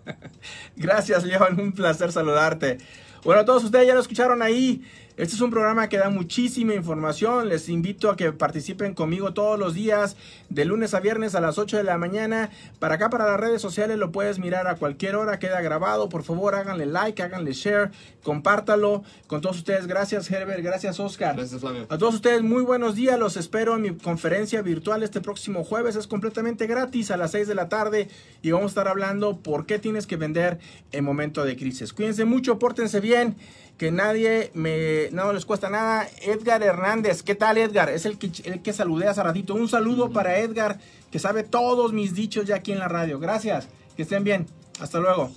Gracias, 0.77 1.23
León. 1.25 1.61
Un 1.61 1.73
placer 1.73 2.11
saludarte. 2.11 2.79
Bueno, 3.23 3.45
todos 3.45 3.63
ustedes 3.63 3.87
ya 3.87 3.95
lo 3.95 4.01
escucharon 4.01 4.43
ahí. 4.43 4.83
Este 5.21 5.35
es 5.35 5.43
un 5.43 5.51
programa 5.51 5.91
que 5.91 5.99
da 5.99 6.09
muchísima 6.09 6.75
información. 6.75 7.51
Les 7.51 7.69
invito 7.69 8.09
a 8.09 8.17
que 8.17 8.33
participen 8.33 8.95
conmigo 8.95 9.35
todos 9.35 9.59
los 9.59 9.75
días, 9.75 10.17
de 10.49 10.65
lunes 10.65 10.95
a 10.95 11.01
viernes 11.01 11.35
a 11.35 11.43
las 11.43 11.59
8 11.59 11.77
de 11.77 11.85
la 11.85 11.99
mañana. 11.99 12.49
Para 12.79 12.95
acá, 12.95 13.11
para 13.11 13.27
las 13.27 13.39
redes 13.39 13.61
sociales, 13.61 13.99
lo 13.99 14.13
puedes 14.13 14.39
mirar 14.39 14.67
a 14.67 14.77
cualquier 14.77 15.17
hora, 15.17 15.39
queda 15.39 15.61
grabado. 15.61 16.09
Por 16.09 16.23
favor, 16.23 16.55
háganle 16.55 16.87
like, 16.87 17.23
háganle 17.23 17.53
share, 17.53 17.91
compártalo. 18.23 19.05
Con 19.27 19.43
todos 19.43 19.59
ustedes, 19.59 19.87
gracias, 19.87 20.31
Herbert. 20.31 20.65
Gracias, 20.65 20.99
Oscar. 20.99 21.37
Gracias, 21.37 21.61
Flavio. 21.61 21.85
A 21.91 21.99
todos 21.99 22.15
ustedes, 22.15 22.41
muy 22.41 22.63
buenos 22.63 22.95
días. 22.95 23.19
Los 23.19 23.37
espero 23.37 23.77
en 23.77 23.83
mi 23.83 23.95
conferencia 23.95 24.63
virtual 24.63 25.03
este 25.03 25.21
próximo 25.21 25.65
jueves. 25.65 25.97
Es 25.97 26.07
completamente 26.07 26.67
gratis 26.67 27.11
a 27.11 27.19
las 27.19 27.33
6 27.33 27.47
de 27.47 27.55
la 27.55 27.69
tarde 27.69 28.09
y 28.41 28.53
vamos 28.53 28.69
a 28.69 28.71
estar 28.71 28.89
hablando 28.89 29.37
por 29.37 29.67
qué 29.67 29.79
tienes 29.79 30.07
que 30.07 30.17
vender 30.17 30.61
en 30.93 31.05
momento 31.05 31.45
de 31.45 31.59
crisis. 31.59 31.93
Cuídense 31.93 32.25
mucho, 32.25 32.59
pórtense 32.59 33.01
bien, 33.01 33.37
que 33.81 33.91
nadie 33.91 34.51
me 34.53 35.09
no 35.11 35.33
les 35.33 35.47
cuesta 35.47 35.71
nada. 35.71 36.07
Edgar 36.21 36.63
Hernández, 36.63 37.23
¿qué 37.23 37.35
tal 37.35 37.57
Edgar? 37.57 37.89
Es 37.89 38.05
el 38.05 38.19
que, 38.19 38.31
el 38.45 38.61
que 38.61 38.75
saludé 38.75 39.09
hace 39.09 39.23
ratito. 39.23 39.55
Un 39.55 39.71
saludo 39.71 40.11
para 40.11 40.39
Edgar, 40.39 40.79
que 41.11 41.19
sabe 41.19 41.45
todos 41.45 41.95
mis 41.95 42.15
dichos 42.15 42.45
ya 42.45 42.57
aquí 42.57 42.73
en 42.73 42.79
la 42.79 42.89
radio. 42.89 43.19
Gracias, 43.19 43.69
que 43.97 44.03
estén 44.03 44.23
bien. 44.23 44.47
Hasta 44.81 45.01
luego. 45.01 45.31